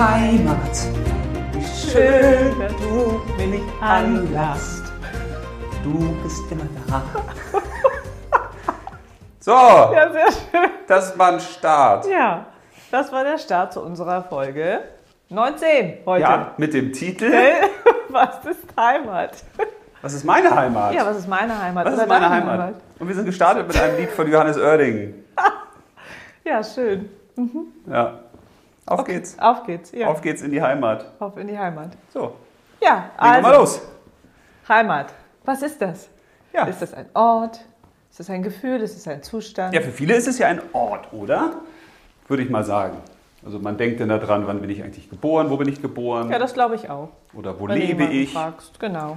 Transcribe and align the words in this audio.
Heimat, 0.00 0.88
wie 1.52 1.62
schön, 1.90 2.58
wenn 2.58 2.74
du 2.78 3.20
mich 3.36 3.46
nicht 3.60 3.82
anlasst. 3.82 4.82
Du 5.84 6.16
bist 6.22 6.50
immer 6.50 6.64
da. 6.88 7.02
So, 9.42 9.52
Ja, 9.52 10.10
sehr 10.12 10.26
schön. 10.32 10.70
das 10.86 11.18
war 11.18 11.32
ein 11.32 11.40
Start. 11.40 12.06
Ja, 12.06 12.46
das 12.90 13.10
war 13.10 13.24
der 13.24 13.38
Start 13.38 13.72
zu 13.72 13.80
unserer 13.82 14.22
Folge 14.22 14.80
19 15.30 15.98
heute. 16.04 16.22
Ja, 16.22 16.54
mit 16.58 16.74
dem 16.74 16.92
Titel 16.92 17.30
Was 18.10 18.44
ist 18.44 18.64
Heimat? 18.78 19.32
Was 20.02 20.12
ist 20.14 20.24
meine 20.24 20.54
Heimat? 20.54 20.92
Ja, 20.94 21.06
was 21.06 21.16
ist 21.18 21.28
meine 21.28 21.58
Heimat? 21.58 21.86
Was 21.86 21.94
Oder 21.94 22.02
ist 22.02 22.08
meine 22.08 22.28
deine 22.28 22.50
Heimat? 22.50 22.74
Und 22.98 23.08
wir 23.08 23.14
sind 23.14 23.24
gestartet 23.26 23.66
mit 23.66 23.78
einem 23.80 23.96
Lied 23.98 24.10
von 24.10 24.30
Johannes 24.30 24.56
Oerding. 24.58 25.14
Ja, 26.44 26.64
schön. 26.64 27.08
Ja. 27.90 28.18
Auf 28.90 29.04
geht's. 29.04 29.38
Auf 29.38 29.64
geht's. 29.64 29.92
Ja. 29.92 30.08
Auf 30.08 30.20
geht's 30.20 30.42
in 30.42 30.50
die 30.50 30.60
Heimat. 30.60 31.06
Auf 31.18 31.36
in 31.36 31.46
die 31.46 31.58
Heimat. 31.58 31.90
So, 32.12 32.34
Ja, 32.80 32.94
legen 32.96 33.12
wir 33.18 33.22
also 33.22 33.42
mal 33.48 33.54
los. 33.56 33.80
Heimat. 34.68 35.12
Was 35.44 35.62
ist 35.62 35.80
das? 35.80 36.08
Ja. 36.52 36.64
Ist 36.66 36.82
das 36.82 36.92
ein 36.94 37.06
Ort? 37.14 37.60
Ist 38.10 38.18
das 38.20 38.30
ein 38.30 38.42
Gefühl? 38.42 38.80
Ist 38.82 38.96
es 38.96 39.06
ein 39.06 39.22
Zustand? 39.22 39.72
ja, 39.74 39.80
für 39.80 39.92
viele 39.92 40.14
ist 40.14 40.26
es 40.26 40.38
ja 40.38 40.48
ein 40.48 40.60
Ort, 40.72 41.12
oder? 41.12 41.52
Würde 42.28 42.42
ich 42.42 42.50
mal 42.50 42.64
sagen. 42.64 42.98
Also 43.44 43.58
man 43.58 43.76
denkt 43.78 44.00
dann 44.00 44.08
daran, 44.10 44.46
wann 44.46 44.60
bin 44.60 44.68
ich 44.68 44.82
eigentlich 44.82 45.08
geboren, 45.08 45.48
wo 45.50 45.56
bin 45.56 45.68
ich 45.68 45.80
geboren 45.80 46.30
Ja, 46.30 46.38
das 46.38 46.52
glaube 46.52 46.74
ich 46.74 46.90
auch. 46.90 47.08
oder 47.34 47.58
wo 47.58 47.68
Wenn 47.68 47.76
du 47.80 47.86
lebe 47.86 48.02
jemanden 48.02 48.22
ich, 48.22 48.32
Fragst. 48.32 48.78
Genau. 48.80 49.16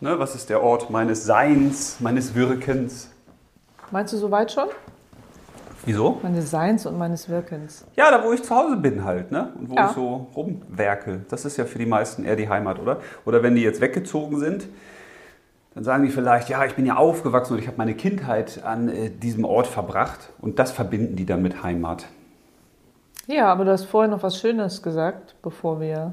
ne, 0.00 0.18
was 0.18 0.34
ist 0.34 0.48
der 0.48 0.62
Ort 0.62 0.88
meines 0.90 1.24
Seins, 1.24 1.98
meines 2.00 2.34
Wirkens. 2.34 3.10
Meinst 3.90 4.12
du 4.14 4.16
soweit 4.16 4.52
schon? 4.52 4.68
Wieso? 5.86 6.18
Meines 6.22 6.50
Seins 6.50 6.86
und 6.86 6.98
meines 6.98 7.28
Wirkens. 7.28 7.86
Ja, 7.96 8.10
da 8.10 8.24
wo 8.24 8.32
ich 8.32 8.42
zu 8.42 8.54
Hause 8.54 8.76
bin 8.76 9.04
halt, 9.04 9.30
ne? 9.30 9.52
Und 9.58 9.70
wo 9.70 9.74
Ja. 9.74 9.86
ich 9.86 9.92
so 9.92 10.26
rumwerkel. 10.36 11.24
Das 11.30 11.44
ist 11.44 11.56
ja 11.56 11.64
für 11.64 11.78
die 11.78 11.86
meisten 11.86 12.24
eher 12.24 12.36
die 12.36 12.48
Heimat, 12.48 12.78
oder? 12.78 12.98
Oder 13.24 13.42
wenn 13.42 13.54
die 13.54 13.62
jetzt 13.62 13.80
weggezogen 13.80 14.38
sind, 14.38 14.68
dann 15.74 15.84
sagen 15.84 16.02
die 16.02 16.10
vielleicht, 16.10 16.48
ja, 16.48 16.64
ich 16.64 16.74
bin 16.74 16.84
ja 16.86 16.96
aufgewachsen 16.96 17.52
und 17.54 17.58
ich 17.60 17.66
habe 17.68 17.76
meine 17.78 17.94
Kindheit 17.94 18.62
an 18.64 18.88
äh, 18.88 19.10
diesem 19.10 19.44
Ort 19.44 19.66
verbracht. 19.68 20.30
Und 20.40 20.58
das 20.58 20.72
verbinden 20.72 21.14
die 21.16 21.24
dann 21.26 21.42
mit 21.42 21.62
Heimat. 21.62 22.06
Ja, 23.26 23.46
aber 23.52 23.64
du 23.64 23.70
hast 23.70 23.84
vorhin 23.84 24.10
noch 24.10 24.22
was 24.22 24.38
Schönes 24.38 24.82
gesagt, 24.82 25.36
bevor 25.42 25.80
wir, 25.80 26.12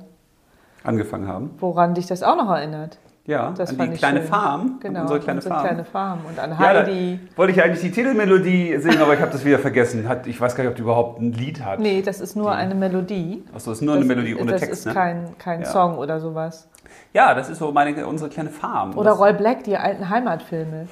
Angefangen 0.83 1.27
haben. 1.27 1.49
woran 1.59 1.95
dich 1.95 2.05
das 2.05 2.21
auch 2.21 2.35
noch 2.35 2.49
erinnert. 2.49 2.99
Ja, 3.27 3.53
Das 3.57 3.77
an 3.79 3.89
die 3.91 3.97
kleine 3.97 4.19
schön. 4.19 4.27
Farm. 4.27 4.79
Genau, 4.81 5.01
unsere 5.01 5.19
kleine 5.19 5.37
unsere 5.39 5.55
Farm. 5.55 5.65
kleine 5.65 5.83
Farm. 5.85 6.19
Und 6.29 6.37
an 6.39 6.51
Ja, 6.51 6.57
Heidi. 6.59 7.19
wollte 7.35 7.53
ich 7.53 7.63
eigentlich 7.63 7.81
die 7.81 7.89
Titelmelodie 7.89 8.77
singen, 8.77 9.01
aber 9.01 9.15
ich 9.15 9.19
habe 9.19 9.31
das 9.31 9.43
wieder 9.43 9.57
vergessen. 9.57 10.07
Hat, 10.07 10.27
ich 10.27 10.39
weiß 10.39 10.55
gar 10.55 10.63
nicht, 10.63 10.69
ob 10.69 10.75
die 10.75 10.83
überhaupt 10.83 11.19
ein 11.19 11.33
Lied 11.33 11.65
hat. 11.65 11.79
nee, 11.79 12.03
das 12.03 12.21
ist 12.21 12.35
nur 12.35 12.51
eine 12.51 12.75
Melodie. 12.75 13.43
Achso, 13.53 13.71
das 13.71 13.79
ist 13.79 13.81
nur 13.83 13.95
eine 13.95 14.05
das, 14.05 14.07
Melodie 14.15 14.35
ohne 14.35 14.51
das 14.51 14.61
Text, 14.61 14.79
ist 14.79 14.85
ne? 14.85 14.93
kein, 14.93 15.37
kein 15.39 15.61
Ja. 15.61 15.65
Song 15.65 15.97
oder 15.97 16.19
sowas. 16.19 16.67
Ja, 17.13 17.33
das 17.33 17.49
ist 17.49 17.57
so 17.57 17.71
meine, 17.71 18.05
unsere 18.05 18.29
kleine 18.29 18.51
Farm. 18.51 18.95
Oder 18.95 19.11
das, 19.11 19.19
Roy 19.19 19.33
Black, 19.33 19.63
die 19.63 19.75
alten 19.75 20.07
Heimatfilme. 20.07 20.87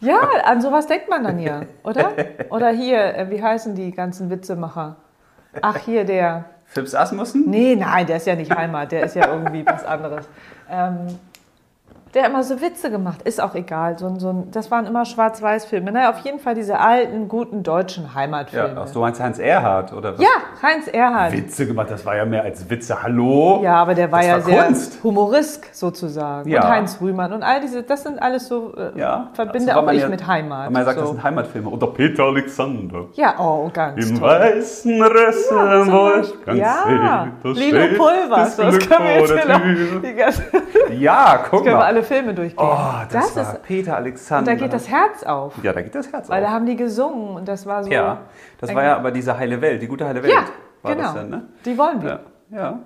Ja, 0.00 0.20
an 0.44 0.62
sowas 0.62 0.86
denkt 0.86 1.10
man 1.10 1.24
dann 1.24 1.38
ja, 1.38 1.62
oder? 1.82 2.12
Oder 2.50 2.68
hier, 2.70 3.14
äh, 3.16 3.30
wie 3.30 3.42
heißen 3.42 3.74
die 3.74 3.90
ganzen 3.92 4.30
Witzemacher? 4.30 4.96
Ach, 5.62 5.76
hier 5.78 6.04
der. 6.04 6.46
Phipps 6.66 6.94
Asmussen? 6.94 7.44
Nee, 7.48 7.76
nein, 7.76 8.06
der 8.06 8.16
ist 8.16 8.26
ja 8.26 8.34
nicht 8.34 8.54
Heimat, 8.54 8.92
der 8.92 9.04
ist 9.04 9.14
ja 9.16 9.26
irgendwie 9.28 9.64
was 9.66 9.84
anderes. 9.84 10.26
Ähm, 10.70 11.06
der 12.16 12.24
hat 12.24 12.30
immer 12.30 12.42
so 12.42 12.60
Witze 12.60 12.90
gemacht, 12.90 13.22
ist 13.22 13.40
auch 13.40 13.54
egal. 13.54 13.98
So, 13.98 14.06
ein- 14.06 14.18
so, 14.18 14.30
ein- 14.30 14.50
das 14.50 14.70
waren 14.70 14.86
immer 14.86 15.04
Schwarz-Weiß-Filme. 15.04 15.92
Naja, 15.92 16.10
auf 16.10 16.18
jeden 16.20 16.38
Fall 16.40 16.54
diese 16.54 16.80
alten, 16.80 17.28
guten 17.28 17.62
deutschen 17.62 18.14
Heimatfilme. 18.14 18.74
Ja, 18.74 18.82
ach, 18.84 18.90
du 18.90 19.00
meinst 19.00 19.20
Heinz 19.20 19.38
Erhardt, 19.38 19.92
oder 19.92 20.14
was? 20.14 20.20
Ja, 20.22 20.28
Heinz 20.62 20.88
Erhardt. 20.88 21.32
Witze 21.32 21.66
gemacht, 21.66 21.88
das 21.90 22.04
war 22.06 22.16
ja 22.16 22.24
mehr 22.24 22.42
als 22.42 22.68
Witze. 22.68 23.02
Hallo? 23.02 23.60
Ja, 23.62 23.74
aber 23.76 23.94
der 23.94 24.10
war 24.10 24.20
Das 24.20 24.28
ja 24.28 24.34
war 24.34 24.40
sehr 24.40 24.64
Kunst. 24.64 24.98
humorisk 25.04 25.68
sozusagen. 25.72 26.48
Ja. 26.48 26.62
Und 26.62 26.68
Heinz 26.70 26.98
Rühmann 27.00 27.32
und 27.32 27.42
all 27.42 27.60
diese, 27.60 27.82
das 27.82 28.02
sind 28.02 28.20
alles 28.20 28.48
so, 28.48 28.74
äh, 28.74 28.98
Ja. 28.98 29.28
verbinde 29.34 29.74
Also, 29.74 29.86
auch 29.86 29.92
ich 29.92 30.00
ja- 30.00 30.08
mit 30.08 30.26
Heimat. 30.26 30.70
Man 30.70 30.84
sagt, 30.84 30.96
so. 30.96 31.02
das 31.02 31.10
sind 31.10 31.22
Heimatfilme. 31.22 31.68
Oder 31.68 31.86
Peter 31.88 32.24
Alexander. 32.24 33.04
ja, 33.12 33.34
oh, 33.38 33.68
ganz 33.72 34.08
Im 34.10 34.18
toll. 34.18 34.28
weißen 34.30 34.98
ganz 36.44 36.58
Ja, 36.58 37.26
da 37.42 37.48
Lilo 37.50 37.80
steht 37.84 37.98
Pulvers, 37.98 38.56
das 38.56 38.68
Glück 38.78 38.90
können 38.90 39.04
wir 39.04 39.20
jetzt 39.20 39.48
noch, 39.48 40.02
die 40.02 40.14
ganze, 40.14 40.42
Ja, 40.98 41.40
guck 41.50 41.64
mal. 41.66 41.82
Filme 42.06 42.34
durchgehen. 42.34 42.58
Oh, 42.66 43.04
das, 43.10 43.36
war 43.36 43.54
ist, 43.54 43.62
Peter 43.62 43.96
Alexander. 43.96 44.52
und 44.52 44.58
da 44.58 44.64
geht 44.64 44.72
das 44.72 44.88
Herz 44.88 45.22
auf. 45.22 45.54
ja, 45.62 45.72
da 45.72 45.82
geht 45.82 45.94
das 45.94 46.12
Herz 46.12 46.28
Weil 46.28 46.40
da 46.42 46.48
auf. 46.48 46.54
haben 46.54 46.66
die 46.66 46.76
gesungen 46.76 47.36
und 47.36 47.46
das 47.48 47.66
war 47.66 47.84
so. 47.84 47.90
Ja, 47.90 48.22
das 48.58 48.74
war 48.74 48.82
ja 48.82 48.96
aber 48.96 49.10
diese 49.10 49.36
heile 49.36 49.60
Welt, 49.60 49.82
die 49.82 49.86
gute 49.88 50.06
heile 50.06 50.22
Welt. 50.22 50.32
Ja, 50.32 50.44
war 50.82 50.94
genau. 50.94 51.06
das 51.06 51.14
dann, 51.14 51.28
ne? 51.30 51.42
Die 51.64 51.76
wollen 51.76 52.02
wir. 52.02 52.20
Ja, 52.50 52.58
ja. 52.58 52.78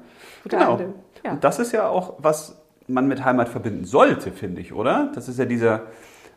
Gute 0.42 0.56
genau. 0.56 0.80
Ja. 1.24 1.32
Und 1.32 1.44
das 1.44 1.58
ist 1.58 1.72
ja 1.72 1.88
auch, 1.88 2.14
was 2.18 2.56
man 2.86 3.06
mit 3.06 3.24
Heimat 3.24 3.48
verbinden 3.48 3.84
sollte, 3.84 4.32
finde 4.32 4.60
ich, 4.60 4.72
oder? 4.72 5.10
Das 5.14 5.28
ist 5.28 5.38
ja 5.38 5.44
dieser, 5.44 5.82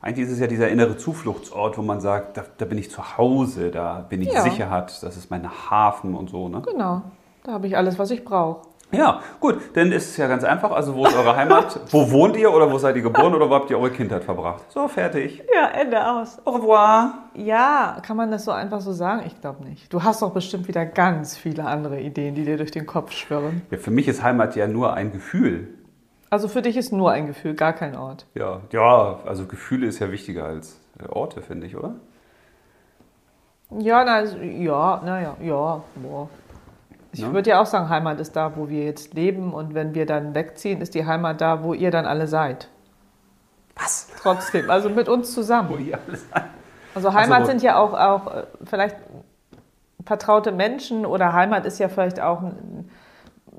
eigentlich 0.02 0.28
ist 0.28 0.34
es 0.34 0.40
ja 0.40 0.48
dieser 0.48 0.70
innere 0.70 0.98
Zufluchtsort, 0.98 1.78
wo 1.78 1.82
man 1.82 2.02
sagt, 2.02 2.38
da, 2.38 2.44
da 2.58 2.66
bin 2.66 2.78
ich 2.78 2.92
zu 2.92 3.18
Hause, 3.18 3.72
da 3.72 4.06
bin 4.08 4.22
ich 4.22 4.32
Ja. 4.32 4.42
Sicherheit, 4.42 5.02
das 5.02 5.18
ist 5.18 5.32
mein 5.32 5.50
Hafen 5.70 6.16
und 6.16 6.30
so, 6.30 6.50
ne? 6.50 6.62
Genau. 6.66 7.02
Da 7.44 7.54
habe 7.54 7.68
ich 7.68 7.76
alles, 7.76 8.00
was 8.00 8.12
ich 8.12 8.24
brauche. 8.24 8.62
Ja, 8.94 9.22
gut, 9.40 9.58
dann 9.74 9.92
ist 9.92 10.10
es 10.12 10.18
ja 10.18 10.28
ganz 10.28 10.44
einfach. 10.44 10.72
Also, 10.72 10.96
wo 10.96 11.06
ist 11.06 11.16
eure 11.18 11.36
Heimat? 11.36 11.80
wo 11.92 12.12
wohnt 12.12 12.38
ihr 12.38 12.54
oder 12.54 12.72
wo 12.72 12.78
seid 12.78 12.96
ihr 12.96 13.02
geboren 13.02 13.34
oder 13.34 13.50
wo 13.50 13.56
habt 13.56 13.70
ihr 13.72 13.78
eure 13.80 13.90
Kindheit 13.90 14.24
verbracht? 14.24 14.64
So, 14.72 14.88
fertig. 14.88 15.44
Ja, 15.54 15.70
Ende 15.70 16.06
aus. 16.08 16.40
Au 16.46 16.52
revoir. 16.52 17.14
Ja, 17.34 17.98
kann 18.06 18.18
man 18.18 18.30
das 18.30 18.46
so 18.46 18.52
einfach 18.52 18.82
so 18.82 18.94
sagen? 18.94 19.24
Ich 19.26 19.42
glaube 19.42 19.64
nicht. 19.66 19.92
Du 19.92 20.04
hast 20.04 20.22
doch 20.22 20.32
bestimmt 20.32 20.68
wieder 20.68 20.86
ganz 20.86 21.36
viele 21.36 21.66
andere 21.66 22.00
Ideen, 22.00 22.36
die 22.36 22.46
dir 22.46 22.58
durch 22.58 22.72
den 22.72 22.86
Kopf 22.86 23.12
schwirren. 23.12 23.64
Ja, 23.72 23.78
für 23.80 23.92
mich 23.92 24.08
ist 24.08 24.22
Heimat 24.22 24.56
ja 24.56 24.68
nur 24.68 24.94
ein 24.94 25.12
Gefühl. 25.12 25.68
Also 26.30 26.48
für 26.48 26.62
dich 26.62 26.78
ist 26.78 26.92
nur 26.92 27.12
ein 27.12 27.28
Gefühl, 27.28 27.54
gar 27.54 27.74
kein 27.74 27.96
Ort. 27.96 28.26
Ja, 28.34 28.62
ja, 28.72 29.20
also 29.26 29.46
Gefühle 29.46 29.88
ist 29.88 30.00
ja 30.00 30.12
wichtiger 30.12 30.46
als 30.46 30.80
äh, 31.00 31.08
Orte, 31.08 31.42
finde 31.42 31.68
ich, 31.68 31.76
oder? 31.76 31.96
Ja, 33.80 34.04
na, 34.04 34.16
also, 34.16 34.38
ja, 34.38 35.02
naja, 35.04 35.36
ja, 35.42 35.82
boah. 35.96 36.30
Ich 37.14 37.20
Ja. 37.20 37.32
würde 37.32 37.52
ja 37.52 37.62
auch 37.62 37.66
sagen, 37.66 37.90
Heimat 37.90 38.20
ist 38.20 38.36
da, 38.36 38.56
wo 38.58 38.70
wir 38.70 38.84
jetzt 38.86 39.14
leben 39.14 39.54
und 39.54 39.74
wenn 39.74 39.94
wir 39.96 40.06
dann 40.06 40.34
wegziehen, 40.36 40.82
ist 40.82 40.96
die 40.96 41.06
Heimat 41.06 41.40
da, 41.42 41.64
wo 41.64 41.74
ihr 41.74 41.92
dann 41.92 42.06
alle 42.06 42.28
seid. 42.28 42.68
Was? 43.76 44.08
Trotzdem, 44.22 44.70
also 44.70 44.90
mit 44.90 45.08
uns 45.10 45.30
Wo 45.32 45.42
zusammen. 45.42 45.86
ihr 45.86 45.98
alles 46.08 46.28
seid. 46.30 46.44
Also 46.96 47.14
Heimat 47.14 47.40
gut. 47.40 47.48
sind 47.48 47.64
ja 47.64 47.78
auch, 47.78 47.94
auch 47.94 48.28
äh, 48.34 48.44
vielleicht 48.66 48.96
vertraute 50.06 50.52
Menschen 50.52 51.06
oder 51.06 51.34
Heimat 51.34 51.66
ist 51.66 51.80
ja 51.80 51.88
vielleicht 51.90 52.20
auch 52.20 52.42
ein, 52.42 52.90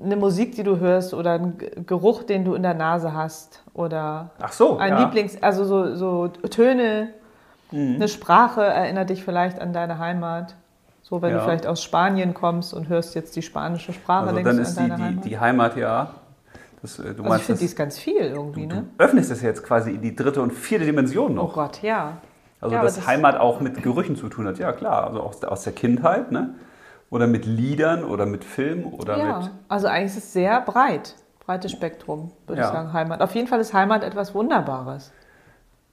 eine 0.01 0.15
Musik, 0.15 0.55
die 0.55 0.63
du 0.63 0.77
hörst 0.79 1.13
oder 1.13 1.33
ein 1.33 1.57
Geruch, 1.85 2.23
den 2.23 2.45
du 2.45 2.53
in 2.53 2.63
der 2.63 2.73
Nase 2.75 3.13
hast 3.13 3.61
oder 3.73 4.31
Ach 4.41 4.51
so. 4.51 4.77
ein 4.77 4.93
ja. 4.93 4.99
Lieblings-, 4.99 5.41
also 5.41 5.65
so, 5.65 5.95
so 5.95 6.27
Töne, 6.27 7.09
Mhm. 7.71 7.95
eine 7.95 8.07
Sprache 8.07 8.63
erinnert 8.63 9.09
dich 9.09 9.23
vielleicht 9.23 9.59
an 9.59 9.73
deine 9.73 9.97
Heimat. 9.97 10.55
So, 11.07 11.21
wenn 11.21 11.29
Ja. 11.33 11.37
du 11.37 11.43
vielleicht 11.43 11.67
aus 11.67 11.83
Spanien 11.83 12.33
kommst 12.33 12.73
und 12.73 12.89
hörst 12.89 13.13
jetzt 13.13 13.35
die 13.35 13.43
spanische 13.43 13.93
Sprache, 13.93 14.23
Also 14.29 14.35
denkst 14.37 14.47
dann 14.49 14.55
du 14.57 14.61
ist 14.63 14.77
an 14.79 14.83
die, 14.85 14.89
deine 14.89 14.97
die, 14.97 15.05
Heimat. 15.11 15.25
die 15.25 15.39
Heimat 15.39 15.77
ja. 15.77 16.09
Das, 16.81 16.97
äh, 16.97 17.13
du 17.13 17.23
also 17.23 17.35
ich 17.35 17.43
finde, 17.43 17.59
die 17.59 17.65
das, 17.65 17.71
ist 17.73 17.77
ganz 17.77 17.99
viel 17.99 18.21
irgendwie, 18.21 18.65
du 18.65 18.75
ne? 18.77 18.85
öffnest 18.97 19.29
es 19.29 19.43
jetzt 19.43 19.63
quasi 19.63 19.91
in 19.91 20.01
die 20.01 20.15
dritte 20.15 20.41
und 20.41 20.51
vierte 20.51 20.83
Dimension 20.83 21.33
Oh 21.37 21.43
noch. 21.43 21.53
Gott, 21.53 21.83
ja. 21.83 22.13
Also 22.59 22.73
Ja, 22.75 22.81
dass 22.81 22.95
das- 22.95 23.05
Heimat 23.05 23.37
auch 23.37 23.59
mit 23.59 23.83
Gerüchen 23.83 24.15
zu 24.15 24.29
tun 24.29 24.47
hat. 24.47 24.57
Ja 24.57 24.71
klar, 24.71 25.05
also 25.05 25.19
aus, 25.21 25.39
der- 25.39 25.51
aus 25.51 25.61
der 25.61 25.73
Kindheit, 25.73 26.31
ne? 26.31 26.55
Oder 27.11 27.27
mit 27.27 27.45
Liedern 27.45 28.03
oder 28.03 28.25
mit 28.25 28.43
Film 28.43 28.87
oder 28.91 29.15
ja, 29.15 29.39
mit. 29.41 29.51
also 29.69 29.85
eigentlich 29.85 30.05
ist 30.07 30.17
es 30.23 30.33
sehr 30.33 30.59
breit, 30.61 31.13
breites 31.45 31.71
Spektrum, 31.71 32.31
würde 32.47 32.63
Ja. 32.63 32.67
ich 32.69 32.73
sagen, 32.73 32.93
Heimat. 32.93 33.21
Auf 33.21 33.35
jeden 33.35 33.47
Fall 33.47 33.59
ist 33.59 33.75
Heimat 33.75 34.03
etwas 34.03 34.33
Wunderbares. 34.33 35.11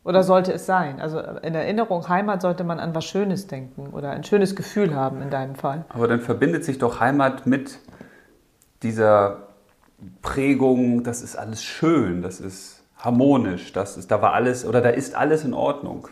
Oder 0.04 0.24
sollte 0.24 0.52
es 0.52 0.66
sein? 0.66 1.00
Also 1.00 1.20
in 1.20 1.54
Erinnerung 1.54 2.08
Heimat 2.08 2.42
sollte 2.42 2.64
man 2.64 2.80
an 2.80 2.94
was 2.94 3.04
Schönes 3.04 3.46
denken 3.46 3.90
oder 3.92 4.10
ein 4.10 4.24
schönes 4.24 4.56
Gefühl 4.56 4.96
haben 4.96 5.22
in 5.22 5.30
deinem 5.30 5.54
Fall. 5.54 5.84
Aber 5.90 6.08
dann 6.08 6.20
verbindet 6.20 6.64
sich 6.64 6.78
doch 6.78 6.98
Heimat 6.98 7.46
mit 7.46 7.78
dieser 8.82 9.48
Prägung, 10.20 11.04
das 11.04 11.22
ist 11.22 11.36
alles 11.36 11.62
schön, 11.62 12.22
das 12.22 12.40
ist 12.40 12.82
harmonisch, 12.96 13.72
das 13.72 13.96
ist, 13.96 14.10
da 14.10 14.20
war 14.20 14.32
alles 14.32 14.66
oder 14.66 14.80
da 14.80 14.88
ist 14.90 15.14
alles 15.14 15.44
in 15.44 15.54
Ordnung. 15.54 16.08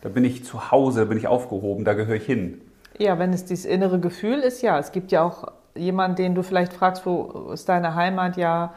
Da 0.00 0.08
bin 0.08 0.24
ich 0.24 0.44
zu 0.44 0.70
Hause, 0.70 1.00
da 1.00 1.04
bin 1.06 1.18
ich 1.18 1.26
aufgehoben, 1.26 1.84
da 1.84 1.92
gehöre 1.92 2.16
ich 2.16 2.24
hin. 2.24 2.62
Ja, 2.98 3.18
wenn 3.18 3.32
es 3.32 3.44
dieses 3.44 3.64
innere 3.64 4.00
Gefühl 4.00 4.38
ist, 4.38 4.62
ja. 4.62 4.78
Es 4.78 4.92
gibt 4.92 5.12
ja 5.12 5.22
auch 5.22 5.52
jemanden, 5.78 6.16
den 6.16 6.34
du 6.34 6.42
vielleicht 6.42 6.72
fragst, 6.72 7.06
wo 7.06 7.50
ist 7.52 7.68
deine 7.68 7.94
Heimat? 7.94 8.36
Ja, 8.36 8.74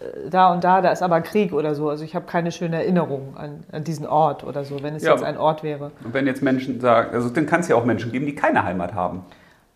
äh, 0.00 0.28
da 0.30 0.52
und 0.52 0.62
da, 0.64 0.80
da 0.80 0.90
ist 0.92 1.02
aber 1.02 1.20
Krieg 1.20 1.52
oder 1.52 1.74
so. 1.74 1.88
Also 1.90 2.04
ich 2.04 2.14
habe 2.14 2.26
keine 2.26 2.52
schöne 2.52 2.76
Erinnerung 2.76 3.36
an, 3.36 3.64
an 3.72 3.84
diesen 3.84 4.06
Ort 4.06 4.44
oder 4.44 4.64
so, 4.64 4.82
wenn 4.82 4.94
es 4.94 5.02
Ja, 5.02 5.12
jetzt 5.12 5.24
ein 5.24 5.36
Ort 5.38 5.62
wäre. 5.62 5.90
Und 6.04 6.14
wenn 6.14 6.26
jetzt 6.26 6.42
Menschen 6.42 6.80
sagen, 6.80 7.14
also 7.14 7.28
dann 7.30 7.46
kann 7.46 7.60
es 7.60 7.68
ja 7.68 7.76
auch 7.76 7.84
Menschen 7.84 8.12
geben, 8.12 8.26
die 8.26 8.34
keine 8.34 8.64
Heimat 8.64 8.94
haben. 8.94 9.24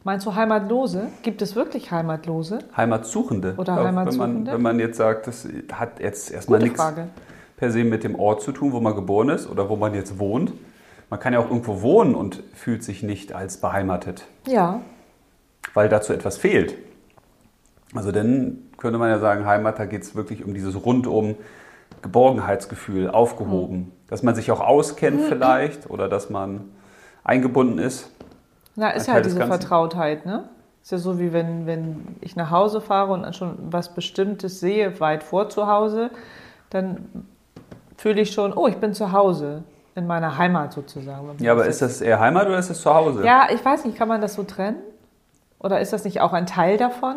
Meinst 0.04 0.24
du 0.26 0.34
Heimatlose? 0.34 1.08
Gibt 1.22 1.42
es 1.42 1.56
wirklich 1.56 1.90
Heimatlose? 1.90 2.60
Heimatsuchende. 2.76 3.54
Oder 3.58 3.72
Ja, 3.74 3.78
Wenn 3.80 3.86
Heimatsuchende? 3.88 4.50
man, 4.50 4.54
wenn 4.54 4.62
man 4.62 4.78
jetzt 4.80 4.96
sagt, 4.96 5.26
das 5.26 5.46
hat 5.72 6.00
jetzt 6.00 6.30
erstmal 6.30 6.60
nichts 6.60 6.82
per 7.56 7.70
se 7.72 7.82
mit 7.82 8.04
dem 8.04 8.14
Ort 8.14 8.40
zu 8.42 8.52
tun, 8.52 8.72
wo 8.72 8.80
man 8.80 8.94
geboren 8.94 9.28
ist 9.30 9.50
oder 9.50 9.68
wo 9.68 9.74
man 9.76 9.94
jetzt 9.94 10.18
wohnt. 10.20 10.52
Man 11.10 11.18
kann 11.18 11.32
ja 11.32 11.40
auch 11.40 11.48
irgendwo 11.50 11.82
wohnen 11.82 12.14
und 12.14 12.42
fühlt 12.54 12.84
sich 12.84 13.02
nicht 13.02 13.32
als 13.32 13.56
beheimatet, 13.56 14.26
Ja, 14.46 14.80
weil 15.74 15.88
dazu 15.88 16.12
etwas 16.12 16.36
fehlt. 16.36 16.74
Also 17.94 18.12
dann 18.12 18.58
könnte 18.76 18.98
man 18.98 19.10
ja 19.10 19.18
sagen, 19.18 19.46
Heimat, 19.46 19.78
da 19.78 19.86
geht 19.86 20.02
es 20.02 20.14
wirklich 20.14 20.44
um 20.44 20.54
dieses 20.54 20.84
rundum 20.84 21.36
Geborgenheitsgefühl, 22.02 23.10
aufgehoben. 23.10 23.92
Dass 24.08 24.22
man 24.22 24.34
sich 24.34 24.50
auch 24.50 24.60
auskennt 24.60 25.22
vielleicht 25.22 25.90
oder 25.90 26.08
dass 26.08 26.30
man 26.30 26.70
eingebunden 27.24 27.78
ist. 27.78 28.10
Na, 28.76 28.90
ist 28.90 29.08
ja 29.08 29.14
halt 29.14 29.26
diese. 29.26 29.44
Vertrautheit, 29.44 30.24
ne? 30.24 30.48
Ist 30.82 30.92
ja 30.92 30.98
so 30.98 31.18
wie 31.18 31.32
wenn, 31.32 31.66
wenn 31.66 32.16
ich 32.20 32.36
nach 32.36 32.50
Hause 32.50 32.80
fahre 32.80 33.12
und 33.12 33.34
schon 33.34 33.58
was 33.70 33.94
Bestimmtes 33.94 34.60
sehe, 34.60 35.00
weit 35.00 35.22
vor 35.22 35.48
zu 35.48 35.66
Hause, 35.66 36.10
dann 36.70 37.26
fühle 37.96 38.20
ich 38.20 38.32
schon, 38.32 38.52
oh, 38.52 38.68
ich 38.68 38.76
bin 38.76 38.94
zu 38.94 39.12
Hause, 39.12 39.64
in 39.94 40.06
meiner 40.06 40.38
Heimat 40.38 40.72
sozusagen. 40.72 41.34
Ja, 41.40 41.52
aber 41.52 41.66
ist 41.66 41.82
das 41.82 42.00
eher 42.00 42.20
Heimat 42.20 42.46
oder 42.46 42.58
ist 42.58 42.70
es 42.70 42.80
zu 42.80 42.94
Hause? 42.94 43.24
Ja, 43.24 43.48
ich 43.52 43.62
weiß 43.62 43.84
nicht, 43.84 43.98
kann 43.98 44.08
man 44.08 44.20
das 44.20 44.34
so 44.34 44.44
trennen? 44.44 44.76
Oder 45.60 45.80
ist 45.80 45.92
das 45.92 46.04
nicht 46.04 46.20
auch 46.20 46.32
ein 46.32 46.46
Teil 46.46 46.76
davon? 46.76 47.16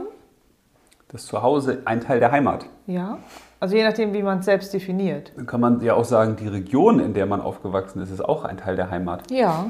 Das 1.10 1.26
Zuhause 1.26 1.82
ein 1.86 2.02
Teil 2.02 2.20
der 2.20 2.32
Heimat. 2.32 2.66
Ja. 2.88 3.18
Also 3.60 3.76
je 3.76 3.84
nachdem, 3.84 4.14
wie 4.14 4.24
man 4.24 4.40
es 4.40 4.46
selbst 4.46 4.74
definiert. 4.74 5.32
Dann 5.36 5.46
kann 5.46 5.60
man 5.62 5.82
ja 5.82 5.94
auch 5.94 6.06
sagen, 6.06 6.36
die 6.38 6.48
Region, 6.48 7.00
in 7.00 7.14
der 7.14 7.26
man 7.26 7.42
aufgewachsen 7.42 8.02
ist, 8.02 8.10
ist 8.10 8.24
auch 8.24 8.44
ein 8.46 8.58
Teil 8.58 8.76
der 8.76 8.90
Heimat. 8.90 9.30
Ja. 9.30 9.66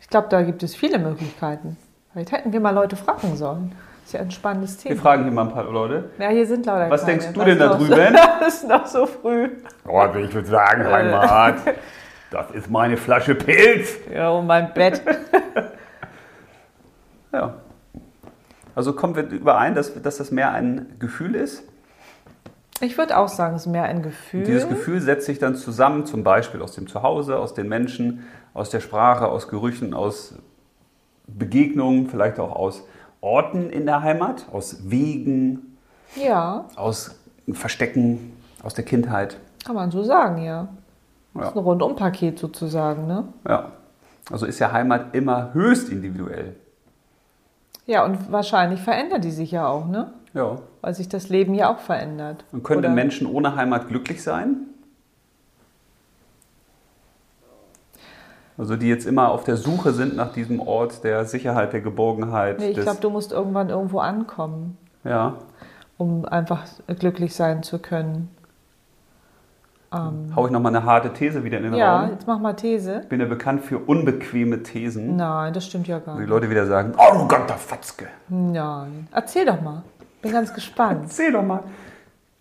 Ich 0.00 0.08
glaube, 0.08 0.28
da 0.28 0.42
gibt 0.42 0.62
es 0.62 0.74
viele 0.74 0.98
Möglichkeiten. 0.98 1.76
Vielleicht 2.12 2.32
hätten 2.32 2.52
wir 2.52 2.60
mal 2.60 2.74
Leute 2.74 2.96
fragen 2.96 3.36
sollen. 3.36 3.72
Ist 4.04 4.12
ja 4.14 4.20
ein 4.20 4.30
spannendes 4.32 4.84
Wir 4.84 4.90
Thema. 4.90 5.00
fragen 5.00 5.22
hier 5.22 5.32
mal 5.32 5.42
ein 5.42 5.52
paar 5.52 5.64
Leute. 5.64 6.10
Ja, 6.18 6.28
hier 6.28 6.44
sind 6.46 6.66
lauter 6.66 6.90
Was 6.90 7.02
keine. 7.02 7.12
denkst 7.18 7.32
du 7.32 7.40
Was 7.40 7.46
denn 7.46 7.58
da 7.58 7.74
drüben? 7.74 8.16
Es 8.46 8.54
ist 8.56 8.68
noch 8.68 8.84
so 8.86 9.06
früh. 9.06 9.48
Oh, 9.88 10.04
ich 10.18 10.34
würde 10.34 10.48
sagen, 10.48 10.84
Heimat. 10.84 11.56
Das 12.30 12.50
ist 12.52 12.70
meine 12.70 12.96
Flasche 12.96 13.34
Pilz. 13.34 13.90
Ja, 14.12 14.30
und 14.30 14.46
mein 14.46 14.72
Bett. 14.72 15.02
Ja. 17.32 17.54
Also 18.74 18.92
kommen 18.94 19.14
wir 19.16 19.28
überein, 19.28 19.74
dass, 19.74 20.00
dass 20.02 20.16
das 20.16 20.30
mehr 20.30 20.52
ein 20.52 20.96
Gefühl 20.98 21.34
ist. 21.34 21.62
Ich 22.80 22.98
würde 22.98 23.16
auch 23.16 23.28
sagen, 23.28 23.54
es 23.54 23.62
ist 23.66 23.72
mehr 23.72 23.84
ein 23.84 24.02
Gefühl. 24.02 24.42
Dieses 24.44 24.68
Gefühl 24.68 25.00
setzt 25.00 25.26
sich 25.26 25.38
dann 25.38 25.54
zusammen, 25.54 26.04
zum 26.06 26.24
Beispiel 26.24 26.62
aus 26.62 26.72
dem 26.72 26.88
Zuhause, 26.88 27.38
aus 27.38 27.54
den 27.54 27.68
Menschen, 27.68 28.24
aus 28.54 28.70
der 28.70 28.80
Sprache, 28.80 29.28
aus 29.28 29.48
Gerüchen, 29.48 29.94
aus 29.94 30.34
Begegnungen, 31.26 32.08
vielleicht 32.08 32.40
auch 32.40 32.56
aus 32.56 32.82
Orten 33.20 33.70
in 33.70 33.86
der 33.86 34.02
Heimat, 34.02 34.46
aus 34.52 34.90
Wegen, 34.90 35.76
Ja, 36.16 36.64
aus 36.76 37.14
Verstecken, 37.52 38.32
aus 38.64 38.74
der 38.74 38.84
Kindheit. 38.84 39.36
kann 39.64 39.74
man 39.76 39.90
so 39.90 40.02
sagen, 40.02 40.42
ja. 40.42 40.68
Das 41.34 41.42
Ja. 41.44 41.48
ist 41.50 41.56
ein 41.56 41.62
Rundumpaket 41.62 42.38
sozusagen, 42.38 43.06
ne? 43.06 43.24
ja. 43.48 43.72
Also 44.30 44.46
ist 44.46 44.58
ja 44.60 44.70
Heimat 44.72 45.14
immer 45.14 45.52
höchst 45.52 45.88
individuell. 45.88 46.54
Ja, 47.86 48.04
und 48.04 48.30
wahrscheinlich 48.30 48.80
verändert 48.80 49.24
die 49.24 49.30
sich 49.30 49.50
ja 49.50 49.66
auch, 49.66 49.86
ne? 49.86 50.12
Ja. 50.34 50.58
Weil 50.80 50.94
sich 50.94 51.08
das 51.08 51.28
Leben 51.28 51.54
ja 51.54 51.72
auch 51.72 51.78
verändert. 51.78 52.44
Und 52.52 52.62
können 52.62 52.80
Oder- 52.80 52.90
Menschen 52.90 53.26
ohne 53.26 53.56
Heimat 53.56 53.88
glücklich 53.88 54.22
sein? 54.22 54.68
Also 58.58 58.76
die 58.76 58.88
jetzt 58.88 59.06
immer 59.06 59.30
auf 59.30 59.44
der 59.44 59.56
Suche 59.56 59.92
sind 59.92 60.14
nach 60.14 60.32
diesem 60.32 60.60
Ort 60.60 61.04
der 61.04 61.24
Sicherheit, 61.24 61.72
der 61.72 61.80
Geborgenheit. 61.80 62.58
Nee, 62.58 62.68
ich 62.70 62.80
glaube, 62.80 63.00
du 63.00 63.10
musst 63.10 63.32
irgendwann 63.32 63.70
irgendwo 63.70 63.98
ankommen, 63.98 64.76
ja. 65.04 65.36
um 65.96 66.24
einfach 66.26 66.64
glücklich 66.86 67.34
sein 67.34 67.62
zu 67.62 67.78
können. 67.78 68.28
Ähm, 69.92 70.32
Hau 70.34 70.46
ich 70.46 70.52
nochmal 70.52 70.74
eine 70.74 70.84
harte 70.84 71.12
These 71.12 71.44
wieder 71.44 71.58
in 71.58 71.64
den 71.64 71.74
ja, 71.74 72.00
Raum. 72.02 72.10
jetzt 72.10 72.26
mach 72.26 72.38
mal 72.38 72.54
These. 72.54 73.00
Ich 73.02 73.08
bin 73.08 73.20
ja 73.20 73.26
bekannt 73.26 73.62
für 73.64 73.78
unbequeme 73.78 74.62
Thesen. 74.62 75.16
Nein, 75.16 75.52
das 75.52 75.66
stimmt 75.66 75.86
ja 75.88 75.98
gar 75.98 76.14
Wo 76.14 76.18
die 76.18 76.22
nicht. 76.24 76.30
Leute 76.30 76.48
wieder 76.50 76.66
sagen, 76.66 76.94
arroganter 76.96 77.54
Fatzke. 77.54 78.06
Nein. 78.28 79.08
Erzähl 79.12 79.44
doch 79.44 79.60
mal. 79.60 79.82
Bin 80.22 80.32
ganz 80.32 80.54
gespannt. 80.54 81.02
Erzähl 81.04 81.32
doch 81.32 81.42
mal. 81.42 81.64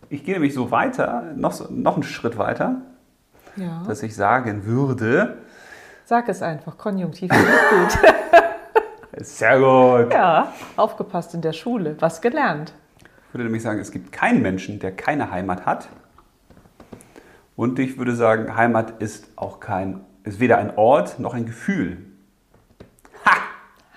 Ich 0.09 0.23
gehe 0.23 0.33
nämlich 0.35 0.53
so 0.53 0.71
weiter, 0.71 1.23
noch, 1.35 1.69
noch 1.69 1.95
einen 1.95 2.03
Schritt 2.03 2.37
weiter, 2.37 2.75
Ja. 3.55 3.83
dass 3.87 4.03
ich 4.03 4.15
sagen 4.15 4.65
würde, 4.65 5.37
Sag 6.05 6.27
es 6.29 6.41
einfach. 6.41 6.77
Konjunktiv 6.77 7.31
ich 7.33 7.39
gut. 7.39 9.25
sehr 9.25 9.57
gut. 9.59 10.13
Ja, 10.13 10.51
aufgepasst 10.75 11.33
in 11.33 11.41
der 11.41 11.53
Schule. 11.53 11.95
Was 11.99 12.21
gelernt. 12.21 12.73
Ich 13.29 13.33
würde 13.33 13.45
nämlich 13.45 13.63
sagen, 13.63 13.79
es 13.79 13.91
gibt 13.91 14.11
keinen 14.11 14.41
Menschen, 14.41 14.79
der 14.79 14.91
keine 14.91 15.31
Heimat 15.31 15.65
hat. 15.65 15.87
Und 17.55 17.79
ich 17.79 17.97
würde 17.97 18.15
sagen, 18.15 18.55
Heimat 18.55 19.01
ist 19.01 19.27
auch 19.35 19.59
kein, 19.59 20.01
ist 20.23 20.39
weder 20.39 20.57
ein 20.57 20.77
Ort 20.77 21.19
noch 21.19 21.33
ein 21.33 21.45
Gefühl. 21.45 21.97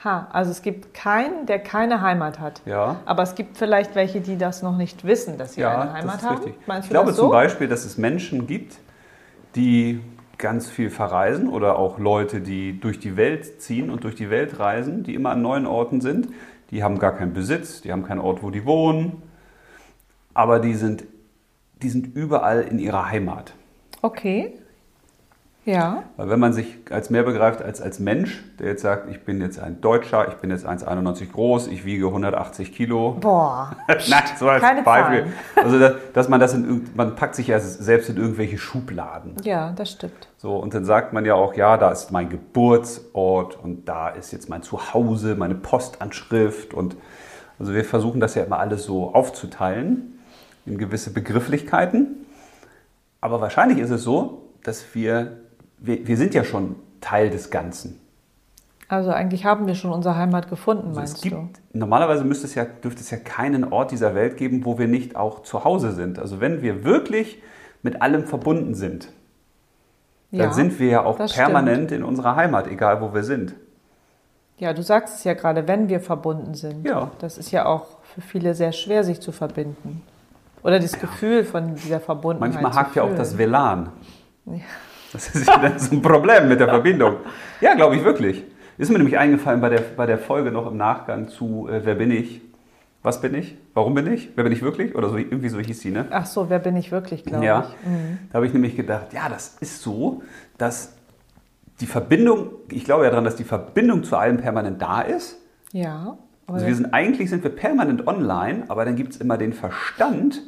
Ha, 0.05 0.29
also 0.33 0.51
es 0.51 0.61
gibt 0.61 0.93
keinen, 0.93 1.47
der 1.47 1.59
keine 1.61 2.03
Heimat 2.03 2.39
hat. 2.39 2.61
Ja. 2.67 2.97
Aber 3.07 3.23
es 3.23 3.35
gibt 3.35 3.57
vielleicht 3.57 3.95
welche, 3.95 4.21
die 4.21 4.37
das 4.37 4.63
noch 4.63 4.77
nicht 4.77 5.05
wissen, 5.05 5.39
dass 5.39 5.55
sie 5.55 5.63
Ja, 5.63 5.81
eine 5.81 5.93
Heimat 5.95 6.15
das 6.17 6.23
ist 6.23 6.29
haben. 6.29 6.45
richtig. 6.45 6.67
Meinst 6.67 6.87
Ich 6.87 6.91
glaube 6.91 7.07
das 7.09 7.17
zum 7.17 7.27
so? 7.29 7.33
Beispiel, 7.33 7.69
dass 7.69 7.87
es 7.87 7.97
Menschen 7.97 8.47
gibt, 8.47 8.77
die 9.55 10.03
ganz 10.37 10.69
viel 10.69 10.91
verreisen 10.91 11.49
oder 11.49 11.79
auch 11.79 11.99
Leute, 11.99 12.41
die 12.43 12.79
durch 12.79 12.99
die 13.01 13.17
Welt 13.17 13.63
ziehen 13.63 13.89
und 13.89 14.05
durch 14.05 14.15
die 14.15 14.29
Welt 14.29 14.59
reisen, 14.59 15.05
die 15.05 15.15
immer 15.15 15.31
an 15.31 15.41
neuen 15.41 15.65
Orten 15.67 16.03
sind. 16.03 16.29
Die 16.71 16.83
haben 16.83 16.99
gar 16.99 17.13
keinen 17.17 17.33
Besitz, 17.33 17.81
die 17.81 17.91
haben 17.91 18.05
keinen 18.05 18.21
Ort, 18.21 18.43
wo 18.43 18.51
die 18.51 18.67
wohnen, 18.67 19.23
aber 20.35 20.59
die 20.59 20.75
sind, 20.75 21.05
die 21.85 21.91
sind 21.91 22.17
überall 22.17 22.63
in 22.63 22.79
ihrer 22.79 23.11
Heimat. 23.11 23.53
Okay. 24.03 24.55
Ja. 25.67 26.03
Weil 26.17 26.29
wenn 26.29 26.41
man 26.41 26.53
sich 26.53 26.77
als 26.91 27.09
mehr 27.09 27.23
begreift 27.23 27.63
als 27.63 27.81
als 27.81 27.99
Mensch, 27.99 28.43
der 28.59 28.69
jetzt 28.69 28.83
sagt, 28.83 29.09
ich 29.09 29.25
bin 29.25 29.41
jetzt 29.41 29.59
ein 29.59 29.81
Deutscher, 29.81 30.29
ich 30.29 30.35
bin 30.35 30.51
jetzt 30.51 30.67
1,91 30.67 31.33
groß, 31.33 31.69
ich 31.69 31.87
wiege 31.87 32.07
180 32.07 32.75
Kilo. 32.75 33.17
Boah. 33.19 33.75
Nein, 33.89 34.23
so 34.39 34.49
als 34.49 34.63
Keine 34.63 34.83
Beispiel. 34.83 35.25
Zahlen. 35.25 35.33
Also, 35.57 35.79
dass, 35.79 35.95
dass 36.13 36.29
man 36.29 36.41
das 36.41 36.53
in, 36.53 36.91
man 36.95 37.17
packt 37.17 37.35
sich 37.35 37.47
ja 37.47 37.59
selbst 37.61 38.11
in 38.11 38.19
irgendwelche 38.19 38.59
Schubladen. 38.59 39.37
Ja, 39.43 39.73
das 39.73 39.93
stimmt. 39.93 40.29
So, 40.37 40.57
und 40.57 40.75
dann 40.75 40.85
sagt 40.85 41.15
man 41.15 41.25
ja 41.25 41.35
auch, 41.35 41.55
ja, 41.55 41.79
da 41.79 41.91
ist 41.91 42.13
mein 42.13 42.29
Geburtsort 42.29 43.59
und 43.63 43.89
da 43.89 44.11
ist 44.11 44.33
jetzt 44.33 44.51
mein 44.51 44.63
Zuhause, 44.63 45.35
meine 45.35 45.55
Postanschrift 45.55 46.75
und 46.75 46.97
also 47.59 47.73
wir 47.73 47.85
versuchen 47.85 48.21
das 48.21 48.35
ja 48.35 48.43
immer 48.43 48.59
alles 48.59 48.85
so 48.85 49.15
aufzuteilen 49.15 50.14
in 50.67 50.79
gewisse 50.79 51.13
Begrifflichkeiten. 51.13 52.27
Aber 53.21 53.41
wahrscheinlich 53.41 53.79
ist 53.79 53.91
es 53.91 54.03
so, 54.03 54.43
dass 54.63 54.95
wir, 54.95 55.39
wir, 55.79 56.07
wir 56.07 56.17
sind 56.17 56.35
ja 56.35 56.45
schon 56.45 56.77
Teil 57.01 57.31
des 57.31 57.51
Ganzen. 57.51 58.01
Also 58.89 59.11
eigentlich 59.11 59.45
haben 59.47 59.67
wir 59.67 59.75
schon 59.75 59.93
unsere 59.93 60.17
Heimat 60.17 60.49
gefunden, 60.51 60.89
Also 60.89 61.01
meinst 61.01 61.23
gibt, 61.23 61.35
du? 61.35 61.49
normalerweise 61.73 62.23
müsste 62.25 62.47
es 62.47 62.55
ja, 62.55 62.65
dürfte 62.65 63.01
es 63.01 63.11
ja 63.11 63.17
keinen 63.17 63.65
Ort 63.73 63.91
dieser 63.93 64.15
Welt 64.15 64.37
geben, 64.37 64.65
wo 64.65 64.79
wir 64.79 64.89
nicht 64.89 65.17
auch 65.17 65.43
zu 65.43 65.65
Hause 65.65 65.93
sind. 65.93 66.19
Also 66.19 66.41
wenn 66.41 66.61
wir 66.63 66.85
wirklich 66.85 67.43
mit 67.83 68.03
allem 68.03 68.27
verbunden 68.27 68.75
sind, 68.75 69.09
dann 70.37 70.41
Ja, 70.41 70.53
sind 70.53 70.79
wir 70.79 70.89
ja 70.89 71.05
auch 71.05 71.19
permanent 71.19 71.93
in 71.93 72.03
unserer 72.05 72.37
Heimat, 72.37 72.67
egal 72.67 73.01
wo 73.01 73.15
wir 73.15 73.23
sind. 73.25 73.55
Ja, 74.59 74.73
du 74.73 74.83
sagst 74.83 75.17
es 75.17 75.25
ja 75.25 75.35
gerade, 75.35 75.67
wenn 75.67 75.89
wir 75.89 76.01
verbunden 76.01 76.55
sind. 76.55 76.85
Ja. 76.87 77.11
Das 77.19 77.39
ist 77.39 77.51
ja 77.51 77.67
auch 77.67 77.87
für 78.15 78.21
viele 78.21 78.55
sehr 78.55 78.73
schwer, 78.73 79.03
sich 79.03 79.21
zu 79.21 79.33
verbinden. 79.33 80.03
Oder 80.65 80.81
das 80.81 80.99
Gefühl 80.99 81.45
von 81.45 81.75
dieser 81.77 82.01
Verbundenheit. 82.01 82.55
Manchmal 82.55 82.75
hakt 82.75 82.97
ja 82.97 83.03
auch 83.05 83.15
das 83.15 83.39
WLAN. 83.39 83.91
Ja. 84.47 84.55
Das 85.13 85.29
ist 85.29 85.47
ja 85.47 85.59
dann 85.59 85.79
so 85.79 85.95
ein 85.95 86.03
Problem 86.03 86.49
mit 86.49 86.59
der 86.59 86.69
Verbindung. 86.69 87.17
Ja, 87.61 87.75
glaube 87.75 87.95
ich 87.97 88.03
wirklich. 88.05 88.43
Ist 88.79 88.91
mir 88.91 88.99
nämlich 88.99 89.17
eingefallen 89.17 89.61
bei 89.61 89.69
der, 89.69 89.81
bei 89.97 90.07
der 90.07 90.19
Folge 90.19 90.51
noch 90.51 90.67
im 90.69 90.77
Nachgang 90.77 91.29
zu 91.29 91.69
äh, 91.69 91.83
Wer 91.85 91.95
bin 91.95 92.11
ich? 92.11 92.41
Was 93.03 93.21
bin 93.21 93.35
ich? 93.35 93.57
Warum 93.75 93.95
bin 93.95 94.11
ich? 94.13 94.31
Wer 94.35 94.43
bin 94.45 94.53
ich 94.53 94.63
wirklich? 94.63 94.95
Oder 94.97 95.11
so 95.11 95.17
irgendwie 95.17 95.51
so 95.51 95.61
hieß 95.61 95.79
sie, 95.79 95.91
ne? 95.91 96.07
Ach 96.11 96.27
so, 96.27 96.49
wer 96.51 96.59
bin 96.59 96.75
ich 96.77 96.91
wirklich, 96.91 97.25
glaube 97.25 97.45
Ja. 97.45 97.67
ich. 97.69 97.87
Mhm. 97.89 98.19
Da 98.31 98.37
habe 98.37 98.47
ich 98.47 98.53
nämlich 98.55 98.75
gedacht, 98.75 99.13
ja, 99.13 99.29
das 99.29 99.57
ist 99.61 99.83
so, 99.83 100.23
dass 100.59 100.95
die 101.81 101.87
Verbindung, 101.87 102.49
ich 102.71 102.85
glaube 102.85 103.05
ja 103.05 103.11
daran, 103.11 103.25
dass 103.25 103.37
die 103.37 103.45
Verbindung 103.45 104.03
zu 104.03 104.17
allem 104.17 104.39
permanent 104.39 104.81
da 104.81 105.03
ist. 105.03 105.39
Ja. 105.73 106.17
Also 106.47 106.67
wir 106.67 106.75
sind 106.75 106.93
eigentlich 106.93 107.31
sind 107.31 107.43
wir 107.45 107.51
permanent 107.55 108.07
online, 108.07 108.65
aber 108.69 108.85
dann 108.85 108.97
gibt 108.97 109.13
es 109.15 109.21
immer 109.21 109.37
den 109.39 109.53
Verstand, 109.53 110.43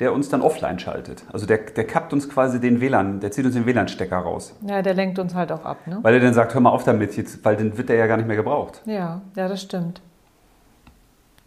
der 0.00 0.12
uns 0.12 0.28
dann 0.28 0.42
offline 0.42 0.78
schaltet. 0.78 1.24
Also 1.32 1.46
der, 1.46 1.58
der 1.58 1.84
kappt 1.84 2.12
uns 2.12 2.28
quasi 2.28 2.60
den 2.60 2.80
WLAN, 2.80 3.20
der 3.20 3.30
zieht 3.32 3.44
uns 3.44 3.54
den 3.54 3.66
WLAN-Stecker 3.66 4.16
raus. 4.18 4.54
ja, 4.62 4.80
der 4.82 4.94
lenkt 4.94 5.18
uns 5.18 5.34
halt 5.34 5.50
auch 5.50 5.64
ab, 5.64 5.78
ne? 5.86 5.98
Weil 6.02 6.14
er 6.14 6.20
dann 6.20 6.34
sagt, 6.34 6.54
hör 6.54 6.60
mal 6.60 6.70
auf 6.70 6.84
damit 6.84 7.16
jetzt, 7.16 7.44
weil 7.44 7.56
dann 7.56 7.76
wird 7.76 7.88
der 7.88 7.96
ja 7.96 8.06
gar 8.06 8.16
nicht 8.16 8.26
mehr 8.26 8.36
gebraucht. 8.36 8.82
Ja, 8.86 9.20
ja, 9.34 9.48
das 9.48 9.60
stimmt. 9.62 10.00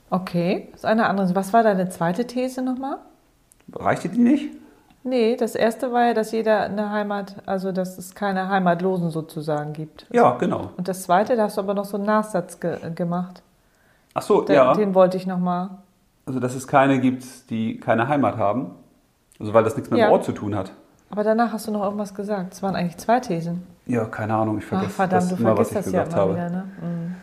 Okay, 0.10 0.68
das 0.72 0.82
ist 0.82 0.86
eine 0.86 1.08
andere. 1.08 1.34
Was 1.36 1.54
war 1.54 1.64
deine 1.64 1.88
zweite 1.90 2.28
These 2.28 2.62
nochmal? 2.62 2.98
Reicht 3.74 4.04
dir 4.04 4.10
die 4.10 4.20
nicht? 4.20 4.56
Nee, 5.04 5.36
das 5.36 5.56
erste 5.56 5.92
war 5.94 6.08
ja, 6.08 6.14
dass 6.14 6.32
jeder 6.32 6.64
eine 6.64 6.92
Heimat, 6.92 7.38
also 7.46 7.72
dass 7.72 7.98
es 7.98 8.14
keine 8.14 8.50
Heimatlosen 8.50 9.10
sozusagen 9.10 9.74
gibt. 9.74 10.06
Ja, 10.12 10.38
genau. 10.38 10.72
Und 10.78 10.88
das 10.88 11.04
zweite, 11.04 11.36
da 11.36 11.44
hast 11.44 11.58
du 11.58 11.62
aber 11.62 11.74
noch 11.74 11.86
so 11.86 11.98
einen 11.98 12.06
Nachsatz 12.06 12.60
ge 12.60 12.78
gemacht. 12.94 13.42
Ach 14.14 14.22
so, 14.22 14.42
Den, 14.42 14.56
ja. 14.56 14.74
den 14.74 14.94
wollte 14.94 15.18
ich 15.18 15.26
nochmal. 15.26 15.70
Also 16.32 16.40
dass 16.40 16.56
es 16.56 16.66
keine 16.66 17.02
gibt, 17.02 17.50
die 17.50 17.78
keine 17.78 18.08
Heimat 18.08 18.38
haben. 18.38 18.72
Also 19.38 19.54
weil 19.54 19.66
das 19.66 19.76
nichts 19.76 19.92
mit 19.92 20.00
Ja. 20.00 20.08
dem 20.08 20.14
Ort 20.14 20.24
zu 20.24 20.32
tun 20.32 20.56
hat. 20.56 20.72
Aber 21.10 21.26
danach 21.26 21.52
hast 21.52 21.68
du 21.68 21.72
noch 21.74 21.84
irgendwas 21.84 22.16
gesagt. 22.16 22.54
Es 22.54 22.64
waren 22.64 22.74
eigentlich 22.74 22.96
zwei 22.96 23.20
Thesen. 23.20 23.64
Ja, 23.86 24.06
keine 24.06 24.34
Ahnung, 24.36 24.60
ich 24.60 24.64
Ach, 24.68 24.70
vergesse 24.70 24.92
verdammt, 24.94 25.24
das 25.24 25.30
du 25.38 25.44
immer, 25.44 25.58
was 25.58 25.68
ich 25.68 25.74
das 25.74 25.86
ja 25.88 26.04
gesagt 26.04 26.14
immer 26.14 26.22
habe. 26.22 26.34
wieder, 26.36 26.50
ne? 26.50 26.64
Mhm. 26.82 27.16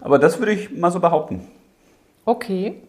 Aber 0.00 0.18
das 0.18 0.38
würde 0.38 0.52
ich 0.52 0.74
mal 0.74 0.90
so 0.90 1.00
behaupten. 1.00 1.46
Okay. 2.24 2.80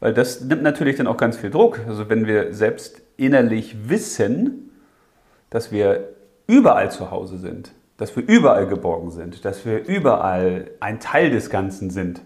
Weil 0.00 0.12
das 0.12 0.42
nimmt 0.42 0.62
natürlich 0.62 0.96
dann 0.96 1.06
auch 1.06 1.16
ganz 1.16 1.38
viel 1.38 1.50
Druck. 1.50 1.80
Also 1.88 2.10
wenn 2.10 2.26
wir 2.26 2.52
selbst 2.52 3.00
innerlich 3.16 3.88
wissen, 3.88 4.70
dass 5.48 5.72
wir 5.72 6.10
überall 6.46 6.90
zu 6.90 7.10
Hause 7.10 7.38
sind, 7.38 7.72
dass 7.96 8.14
wir 8.14 8.26
überall 8.28 8.66
geborgen 8.66 9.10
sind, 9.10 9.46
dass 9.46 9.64
wir 9.64 9.86
überall 9.86 10.70
ein 10.80 11.00
Teil 11.00 11.30
des 11.30 11.48
Ganzen 11.48 11.88
sind, 11.88 12.20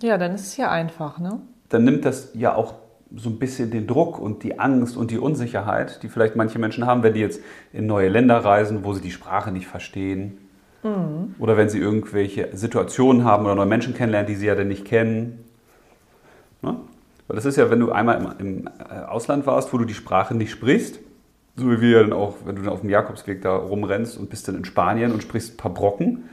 Ja, 0.00 0.16
dann 0.16 0.32
ist 0.34 0.46
es 0.46 0.56
ja 0.56 0.70
einfach, 0.70 1.18
ne? 1.18 1.40
Dann 1.68 1.84
nimmt 1.84 2.04
das 2.04 2.32
ja 2.34 2.54
auch 2.54 2.74
so 3.14 3.30
ein 3.30 3.38
bisschen 3.38 3.70
den 3.70 3.86
Druck 3.86 4.18
und 4.18 4.42
die 4.42 4.58
Angst 4.58 4.96
und 4.96 5.10
die 5.10 5.18
Unsicherheit, 5.18 6.02
die 6.02 6.08
vielleicht 6.08 6.36
manche 6.36 6.58
Menschen 6.58 6.86
haben, 6.86 7.02
wenn 7.02 7.14
die 7.14 7.20
jetzt 7.20 7.40
in 7.72 7.86
neue 7.86 8.08
Länder 8.08 8.36
reisen, 8.38 8.84
wo 8.84 8.92
sie 8.92 9.00
die 9.00 9.10
Sprache 9.10 9.50
nicht 9.50 9.66
verstehen. 9.66 10.38
Oder 11.38 11.56
wenn 11.56 11.68
sie 11.68 11.78
irgendwelche 11.78 12.50
Situationen 12.52 13.24
haben 13.24 13.44
oder 13.46 13.54
neue 13.54 13.66
Menschen 13.66 13.94
kennenlernen, 13.94 14.28
die 14.28 14.36
sie 14.36 14.46
ja 14.46 14.54
dann 14.54 14.68
nicht 14.68 14.84
kennen. 14.84 15.44
Ne? 16.62 16.76
Weil 17.26 17.34
das 17.34 17.44
ist 17.44 17.56
ja, 17.56 17.70
wenn 17.70 17.80
du 17.80 17.92
einmal 17.92 18.36
im, 18.38 18.58
im 18.58 18.66
äh, 18.66 19.04
Ausland 19.04 19.46
warst, 19.46 19.72
wo 19.72 19.78
du 19.78 19.84
die 19.84 19.94
Sprache 19.94 20.34
nicht 20.34 20.50
sprichst, 20.50 21.00
so 21.56 21.70
wie 21.70 21.80
wir 21.80 22.00
dann 22.00 22.12
auch, 22.12 22.36
wenn 22.44 22.56
du 22.56 22.62
dann 22.62 22.72
auf 22.72 22.80
dem 22.80 22.90
Jakobsweg 22.90 23.42
da 23.42 23.56
rumrennst 23.56 24.16
und 24.16 24.30
bist 24.30 24.48
dann 24.48 24.54
in 24.54 24.64
Spanien 24.64 25.12
und 25.12 25.22
sprichst 25.22 25.54
ein 25.54 25.56
paar 25.56 25.74
Brocken. 25.74 26.28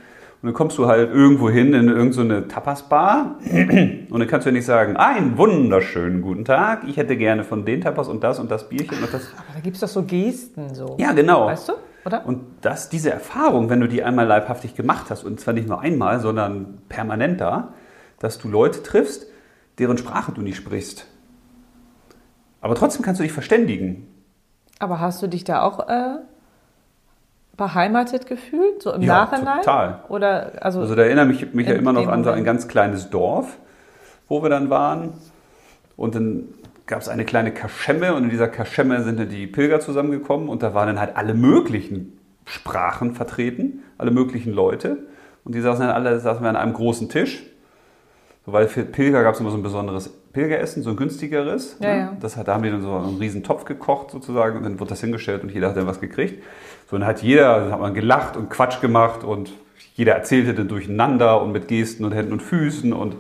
Und 0.45 0.49
dann 0.49 0.57
kommst 0.57 0.77
du 0.77 0.85
halt 0.85 1.11
irgendwo 1.11 1.49
hin 1.49 1.73
in 1.73 1.87
irgendeine 1.87 2.41
so 2.41 2.47
Tapas-Bar 2.47 3.39
und 3.51 4.11
dann 4.11 4.27
kannst 4.27 4.45
du 4.45 4.51
ja 4.51 4.53
nicht 4.53 4.67
sagen, 4.67 4.95
einen 4.95 5.39
wunderschönen 5.39 6.21
guten 6.21 6.45
Tag, 6.45 6.83
ich 6.87 6.97
hätte 6.97 7.17
gerne 7.17 7.43
von 7.43 7.65
den 7.65 7.81
Tapas 7.81 8.07
und 8.07 8.23
das 8.23 8.37
und 8.37 8.51
das 8.51 8.69
Bierchen 8.69 9.03
und 9.03 9.11
das. 9.11 9.23
Aber 9.35 9.55
da 9.55 9.59
gibt 9.59 9.77
es 9.77 9.81
doch 9.81 9.87
so 9.87 10.03
Gesten 10.03 10.75
so. 10.75 10.97
Ja, 10.99 11.13
genau. 11.13 11.47
Weißt 11.47 11.69
du, 11.69 11.73
oder? 12.05 12.27
Und 12.27 12.43
das, 12.61 12.89
diese 12.89 13.09
Erfahrung, 13.09 13.71
wenn 13.71 13.81
du 13.81 13.87
die 13.87 14.03
einmal 14.03 14.27
leibhaftig 14.27 14.75
gemacht 14.75 15.07
hast, 15.09 15.23
und 15.23 15.39
zwar 15.39 15.55
nicht 15.55 15.67
nur 15.67 15.81
einmal, 15.81 16.19
sondern 16.19 16.77
permanent 16.89 17.41
da, 17.41 17.73
dass 18.19 18.37
du 18.37 18.47
Leute 18.47 18.83
triffst, 18.83 19.25
deren 19.79 19.97
Sprache 19.97 20.31
du 20.31 20.41
nicht 20.41 20.57
sprichst. 20.57 21.07
Aber 22.61 22.75
trotzdem 22.75 23.01
kannst 23.01 23.19
du 23.19 23.23
dich 23.23 23.33
verständigen. 23.33 24.05
Aber 24.77 24.99
hast 24.99 25.23
du 25.23 25.27
dich 25.27 25.43
da 25.43 25.63
auch 25.63 25.89
äh, 25.89 26.17
beheimatet 27.57 28.27
gefühlt, 28.27 28.81
so 28.81 28.91
im 28.93 29.01
Ja, 29.01 29.25
Nachhinein? 29.25 29.59
total. 29.59 29.99
Oder, 30.09 30.51
also, 30.61 30.81
Also 30.81 30.95
da 30.95 31.03
erinnere 31.03 31.25
mich, 31.25 31.53
mich 31.53 31.67
ja 31.67 31.75
immer 31.75 31.93
noch 31.93 32.07
an 32.07 32.23
so 32.23 32.29
ein 32.31 32.43
ganz 32.43 32.67
kleines 32.67 33.09
Dorf, 33.09 33.57
wo 34.27 34.43
wir 34.43 34.49
dann 34.49 34.69
waren. 34.69 35.13
Und 35.95 36.15
dann 36.15 36.49
gab 36.85 37.01
es 37.01 37.09
eine 37.09 37.25
kleine 37.25 37.51
Kaschemme 37.51 38.13
und 38.13 38.25
in 38.25 38.29
dieser 38.29 38.47
Kaschemme 38.47 39.01
sind 39.03 39.19
dann 39.19 39.29
die 39.29 39.47
Pilger 39.47 39.79
zusammengekommen 39.79 40.49
und 40.49 40.61
da 40.61 40.73
waren 40.73 40.87
dann 40.87 40.99
halt 40.99 41.15
alle 41.15 41.33
möglichen 41.33 42.17
Sprachen 42.45 43.15
vertreten, 43.15 43.83
alle 43.97 44.11
möglichen 44.11 44.53
Leute. 44.53 44.97
Und 45.45 45.55
die 45.55 45.61
saßen 45.61 45.85
dann 45.85 45.95
alle 45.95 46.19
saßen 46.19 46.43
wir 46.43 46.49
an 46.49 46.55
einem 46.55 46.73
großen 46.73 47.09
Tisch. 47.09 47.43
So, 48.45 48.53
weil 48.53 48.67
für 48.67 48.83
Pilger 48.83 49.23
gab 49.23 49.33
es 49.33 49.39
immer 49.39 49.49
so 49.51 49.57
ein 49.57 49.63
besonderes 49.63 50.13
Pilgeressen, 50.35 50.83
so 50.83 50.89
ein 50.89 50.97
günstigeres. 50.97 51.77
Ja, 51.79 51.93
ne? 51.93 51.99
ja. 51.99 52.17
Das 52.19 52.35
hat, 52.35 52.49
da 52.49 52.55
haben 52.55 52.63
die 52.63 52.69
dann 52.69 52.81
so 52.81 52.93
einen 52.93 53.17
riesen 53.17 53.41
Topf 53.41 53.63
gekocht 53.63 54.11
sozusagen 54.11 54.57
und 54.57 54.63
dann 54.63 54.79
wurde 54.81 54.89
das 54.89 54.99
hingestellt 54.99 55.43
und 55.43 55.49
jeder 55.49 55.69
hat 55.69 55.77
dann 55.77 55.87
was 55.87 56.01
gekriegt. 56.01 56.43
So, 56.91 56.97
dann 56.97 57.07
hat 57.07 57.23
jeder, 57.23 57.61
dann 57.61 57.71
hat 57.71 57.79
man 57.79 57.93
gelacht 57.93 58.35
und 58.35 58.49
Quatsch 58.49 58.81
gemacht 58.81 59.23
und 59.23 59.53
jeder 59.95 60.13
erzählte 60.13 60.53
dann 60.53 60.67
durcheinander 60.67 61.41
und 61.41 61.53
mit 61.53 61.69
Gesten 61.69 62.03
und 62.03 62.11
Händen 62.11 62.33
und 62.33 62.41
Füßen 62.41 62.91
und, 62.91 63.15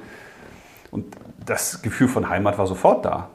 und 0.91 1.05
das 1.45 1.81
Gefühl 1.81 2.09
von 2.09 2.27
Heimat 2.27 2.57
war 2.57 2.67
sofort 2.67 3.05
da. 3.05 3.29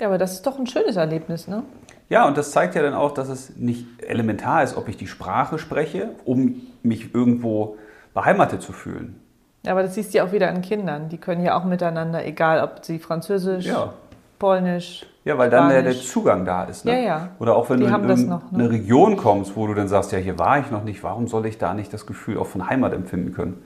ja, 0.00 0.08
aber 0.08 0.18
das 0.18 0.32
ist 0.32 0.46
doch 0.46 0.58
ein 0.58 0.66
schönes 0.66 0.96
Erlebnis, 0.96 1.46
ne? 1.46 1.62
Ja, 2.08 2.26
und 2.26 2.36
das 2.36 2.50
zeigt 2.50 2.74
ja 2.74 2.82
dann 2.82 2.94
auch, 2.94 3.12
dass 3.12 3.28
es 3.28 3.56
nicht 3.56 3.86
elementar 4.02 4.64
ist, 4.64 4.76
ob 4.76 4.88
ich 4.88 4.96
die 4.96 5.06
Sprache 5.06 5.58
spreche, 5.58 6.10
um 6.24 6.62
mich 6.82 7.14
irgendwo 7.14 7.76
beheimatet 8.12 8.62
zu 8.62 8.72
fühlen. 8.72 9.20
Aber 9.66 9.82
das 9.82 9.94
siehst 9.94 10.14
du 10.14 10.18
ja 10.18 10.24
auch 10.24 10.32
wieder 10.32 10.48
an 10.48 10.62
Kindern. 10.62 11.08
Die 11.08 11.18
können 11.18 11.42
ja 11.42 11.58
auch 11.58 11.64
miteinander, 11.64 12.24
egal 12.24 12.62
ob 12.62 12.84
sie 12.84 12.98
Französisch, 12.98 13.66
Ja. 13.66 13.92
Polnisch. 14.38 15.04
Ja, 15.24 15.36
weil 15.36 15.50
dann 15.50 15.68
der, 15.68 15.82
der. 15.82 15.92
Zugang 15.94 16.44
da 16.44 16.64
ist. 16.64 16.84
Ne? 16.84 16.92
Ja, 16.92 16.98
ja. 17.06 17.28
Oder 17.40 17.56
auch 17.56 17.68
wenn 17.68 17.78
Die 17.80 17.86
du 17.86 17.88
in 17.88 17.94
irgendeine 18.02 18.24
noch, 18.30 18.52
ne? 18.52 18.70
Region 18.70 19.16
kommst, 19.16 19.56
wo 19.56 19.66
du 19.66 19.74
dann 19.74 19.88
sagst, 19.88 20.12
ja, 20.12 20.18
hier 20.18 20.38
war 20.38 20.60
ich 20.60 20.70
noch 20.70 20.84
nicht, 20.84 21.02
warum 21.02 21.26
soll 21.26 21.44
ich 21.46 21.58
da 21.58 21.74
nicht 21.74 21.92
das 21.92 22.06
Gefühl 22.06 22.38
auch 22.38 22.46
von 22.46 22.68
Heimat 22.70 22.92
empfinden 22.92 23.34
können? 23.34 23.62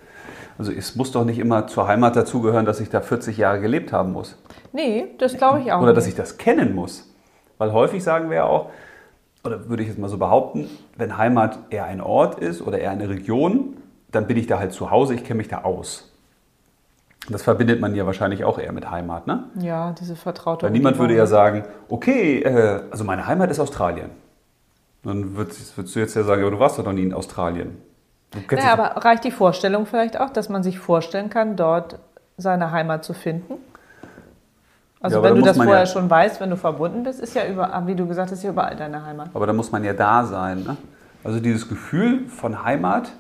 Also 0.59 0.73
es 0.73 0.97
muss 0.97 1.13
doch 1.13 1.25
nicht 1.25 1.39
immer 1.39 1.67
zur 1.67 1.89
Heimat 1.89 2.17
dazugehören, 2.17 2.65
dass 2.65 2.81
ich 2.81 2.89
da 2.89 3.01
40 3.01 3.37
Jahre 3.37 3.61
gelebt 3.61 3.93
haben 3.93 4.13
muss. 4.13 4.39
Nee, 4.73 5.09
das 5.19 5.37
glaube 5.37 5.61
ich 5.61 5.73
auch. 5.73 5.83
Oder 5.83 5.93
dass 5.93 6.07
nicht. 6.07 6.15
ich 6.15 6.21
das 6.21 6.39
kennen 6.39 6.75
muss. 6.75 7.09
Weil 7.59 7.73
häufig 7.73 8.03
sagen 8.03 8.29
wir 8.31 8.39
ja 8.39 8.45
auch, 8.45 8.71
oder 9.45 9.69
würde 9.69 9.83
ich 9.83 9.89
jetzt 9.89 9.99
mal 9.99 10.09
so 10.09 10.19
behaupten, 10.19 10.69
wenn 10.97 11.17
Heimat 11.17 11.59
eher 11.71 11.85
ein 11.85 12.01
Ort 12.01 12.39
ist 12.39 12.63
oder 12.63 12.79
eher 12.79 12.91
eine 12.91 13.09
Region, 13.09 13.77
dann 14.13 14.27
bin 14.27 14.37
ich 14.37 14.47
da 14.47 14.59
halt 14.59 14.73
zu 14.73 14.91
Hause, 14.91 15.15
ich 15.15 15.25
kenne 15.25 15.39
mich 15.39 15.49
da 15.49 15.63
aus. 15.63 16.09
Das 17.29 17.43
verbindet 17.43 17.81
man 17.81 17.95
ja 17.95 18.05
wahrscheinlich 18.05 18.45
auch 18.45 18.59
eher 18.59 18.73
mit 18.73 18.91
Heimat, 18.91 19.27
ne? 19.27 19.45
Ja, 19.59 19.93
diese 19.93 20.17
vertraute 20.17 20.65
Weil 20.67 20.73
niemand 20.73 20.99
würde 20.99 21.15
ja 21.15 21.27
sagen, 21.27 21.65
okay, 21.89 22.43
äh, 22.43 22.83
also 22.91 23.05
meine 23.05 23.27
Heimat 23.27 23.51
ist 23.51 23.61
Australien. 23.61 24.11
Dann 25.05 25.37
würdest, 25.37 25.77
würdest 25.77 25.95
du 25.95 26.01
jetzt 26.01 26.15
ja 26.15 26.25
sagen, 26.25 26.43
aber 26.43 26.51
du 26.51 26.59
warst 26.59 26.79
doch 26.79 26.85
noch 26.85 26.93
nie 26.93 27.03
in 27.05 27.15
Australien. 27.15 27.79
Naja, 28.51 28.73
aber 28.73 29.05
reicht 29.05 29.25
die 29.25 29.31
Vorstellung 29.31 29.87
vielleicht 29.87 30.19
auch, 30.19 30.31
dass 30.31 30.49
man 30.49 30.63
sich 30.63 30.79
vorstellen 30.79 31.29
kann, 31.31 31.55
dort 31.57 31.99
seine 32.39 32.71
Heimat 32.71 33.05
zu 33.05 33.13
finden? 33.13 33.55
Also 35.01 35.19
Ja, 35.19 35.23
wenn 35.23 35.35
du 35.37 35.43
das 35.43 35.57
vorher 35.57 35.81
ja- 35.81 35.87
schon 35.87 36.09
weißt, 36.09 36.41
wenn 36.41 36.51
du 36.51 36.57
verbunden 36.57 37.03
bist, 37.03 37.21
ist 37.21 37.35
ja 37.35 37.47
überall, 37.47 37.87
wie 37.87 37.95
du 37.95 38.07
gesagt 38.07 38.31
hast, 38.31 38.43
ja 38.43 38.51
überall 38.51 38.75
deine 38.77 39.05
Heimat. 39.05 39.31
aber 39.35 39.47
da 39.47 39.53
muss 39.53 39.71
man 39.71 39.85
ja 39.85 39.93
da 39.93 40.25
sein. 40.25 40.63
Ne? 40.63 40.77
Also 41.25 41.41
dieses 41.41 41.69
Gefühl 41.69 42.29
von 42.29 42.65
Heimat 42.65 43.13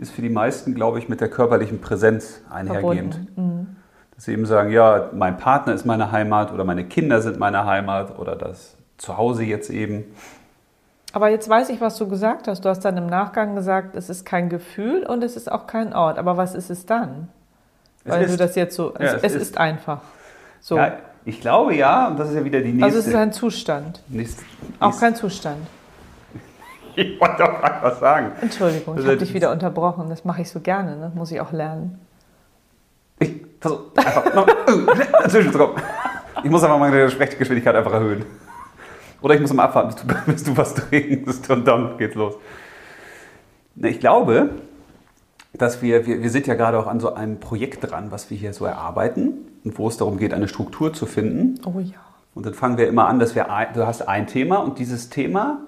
ist 0.00 0.12
für 0.12 0.22
die 0.22 0.30
meisten, 0.30 0.74
glaube 0.74 0.98
ich, 0.98 1.08
mit 1.08 1.20
der 1.20 1.28
körperlichen 1.28 1.80
Präsenz 1.80 2.40
einhergehend. 2.50 3.14
Verbunden. 3.14 3.76
Dass 4.14 4.24
sie 4.24 4.32
eben 4.32 4.46
sagen, 4.46 4.70
ja, 4.70 5.10
mein 5.12 5.36
Partner 5.36 5.74
ist 5.74 5.84
meine 5.84 6.10
Heimat 6.10 6.52
oder 6.52 6.64
meine 6.64 6.84
Kinder 6.84 7.20
sind 7.20 7.38
meine 7.38 7.66
Heimat 7.66 8.18
oder 8.18 8.34
das 8.34 8.76
Zuhause 8.96 9.44
jetzt 9.44 9.70
eben. 9.70 10.04
Aber 11.12 11.28
jetzt 11.28 11.48
weiß 11.48 11.70
ich, 11.70 11.80
was 11.80 11.96
du 11.96 12.08
gesagt 12.08 12.48
hast. 12.48 12.64
Du 12.64 12.68
hast 12.68 12.84
dann 12.84 12.96
im 12.96 13.06
Nachgang 13.06 13.54
gesagt, 13.54 13.96
es 13.96 14.08
ist 14.08 14.24
kein 14.24 14.48
Gefühl 14.48 15.04
und 15.04 15.22
es 15.24 15.36
ist 15.36 15.50
auch 15.50 15.66
kein 15.66 15.92
Ort. 15.92 16.18
Aber 16.18 16.36
was 16.36 16.54
ist 16.54 16.70
es 16.70 16.86
dann? 16.86 17.28
Es 18.04 18.12
Weil 18.12 18.22
ist. 18.22 18.32
du 18.32 18.36
das 18.36 18.54
jetzt 18.54 18.76
so. 18.76 18.94
Ja, 18.98 19.16
es, 19.16 19.22
es 19.22 19.34
ist. 19.34 19.42
ist. 19.42 19.58
einfach. 19.58 20.00
So. 20.60 20.76
Ja, 20.76 20.92
ich 21.24 21.40
glaube 21.40 21.74
ja, 21.74 22.08
und 22.08 22.18
das 22.18 22.30
ist 22.30 22.36
ja 22.36 22.44
wieder 22.44 22.60
die 22.60 22.72
nächste. 22.72 22.84
also 22.84 22.98
es 22.98 23.06
ist 23.06 23.14
ein 23.14 23.32
Zustand. 23.32 24.02
nächste, 24.08 24.42
Auch 24.78 24.86
nächste 24.86 25.04
kein 25.04 25.14
Zustand. 25.14 25.66
Ich 26.96 27.20
wollte 27.20 27.36
doch 27.38 27.60
gerade 27.60 27.82
was 27.82 28.00
sagen. 28.00 28.32
Entschuldigung, 28.40 28.94
ich 28.94 28.98
Also 29.00 29.08
habe 29.08 29.16
dich 29.18 29.34
wieder 29.34 29.50
unterbrochen. 29.50 30.08
Das 30.08 30.24
mache 30.24 30.42
ich 30.42 30.50
so 30.50 30.60
gerne, 30.60 30.96
ne? 30.96 31.12
muss 31.14 31.30
ich 31.30 31.40
auch 31.40 31.52
lernen. 31.52 32.00
Ich 33.18 33.34
versuche 33.60 33.90
einfach 33.96 34.34
noch 34.34 34.46
dazwischen 35.22 35.52
zu 35.52 35.58
kommen. 35.58 35.74
Ich 36.42 36.50
muss 36.50 36.62
aber 36.64 36.78
meine 36.78 37.10
Sprechgeschwindigkeit 37.10 37.74
einfach 37.74 37.92
erhöhen. 37.92 38.24
Oder 39.22 39.34
ich 39.34 39.40
muss 39.40 39.52
mal 39.52 39.64
abwarten, 39.64 39.88
bis 39.88 39.96
du, 39.96 40.06
bis 40.32 40.44
du 40.44 40.56
was 40.56 40.74
trinkst 40.74 41.50
und 41.50 41.66
dann 41.66 41.98
geht's 41.98 42.14
los. 42.14 42.34
Ich 43.76 44.00
glaube, 44.00 44.50
dass 45.52 45.82
wir, 45.82 46.06
wir, 46.06 46.22
wir 46.22 46.30
sind 46.30 46.46
ja 46.46 46.54
gerade 46.54 46.78
auch 46.78 46.86
an 46.86 47.00
so 47.00 47.14
einem 47.14 47.40
Projekt 47.40 47.90
dran, 47.90 48.10
was 48.10 48.30
wir 48.30 48.36
hier 48.36 48.52
so 48.52 48.64
erarbeiten 48.64 49.32
und 49.64 49.78
wo 49.78 49.88
es 49.88 49.96
darum 49.96 50.16
geht, 50.16 50.32
eine 50.32 50.48
Struktur 50.48 50.92
zu 50.92 51.06
finden. 51.06 51.60
Oh 51.66 51.78
ja. 51.80 51.98
Und 52.34 52.46
dann 52.46 52.54
fangen 52.54 52.78
wir 52.78 52.88
immer 52.88 53.06
an, 53.06 53.18
dass 53.18 53.34
wir 53.34 53.50
ein, 53.50 53.68
du 53.74 53.86
hast 53.86 54.06
ein 54.08 54.26
Thema 54.26 54.58
und 54.58 54.78
dieses 54.78 55.10
Thema 55.10 55.58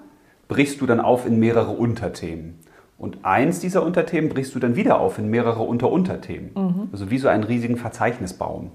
brichst 0.53 0.81
du 0.81 0.85
dann 0.85 0.99
auf 0.99 1.25
in 1.25 1.39
mehrere 1.39 1.71
Unterthemen. 1.71 2.59
Und 2.99 3.25
eins 3.25 3.59
dieser 3.59 3.83
Unterthemen 3.83 4.29
brichst 4.29 4.53
du 4.53 4.59
dann 4.59 4.75
wieder 4.75 4.99
auf 4.99 5.17
in 5.17 5.29
mehrere 5.29 5.63
Unterunterthemen. 5.63 6.51
Also 6.91 7.09
wie 7.09 7.17
so 7.17 7.27
einen 7.27 7.43
riesigen 7.43 7.75
Verzeichnisbaum. 7.75 8.71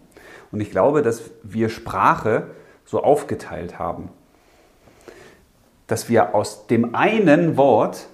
Und 0.51 0.61
ich 0.61 0.73
glaube, 0.73 1.03
dass 1.03 1.31
wir 1.45 1.69
Sprache 1.69 2.49
so 2.85 3.03
aufgeteilt 3.03 3.79
haben, 3.79 4.09
dass 5.87 6.09
wir 6.09 6.35
aus 6.35 6.67
dem 6.67 6.97
einen 6.97 7.57
Wort 7.57 8.09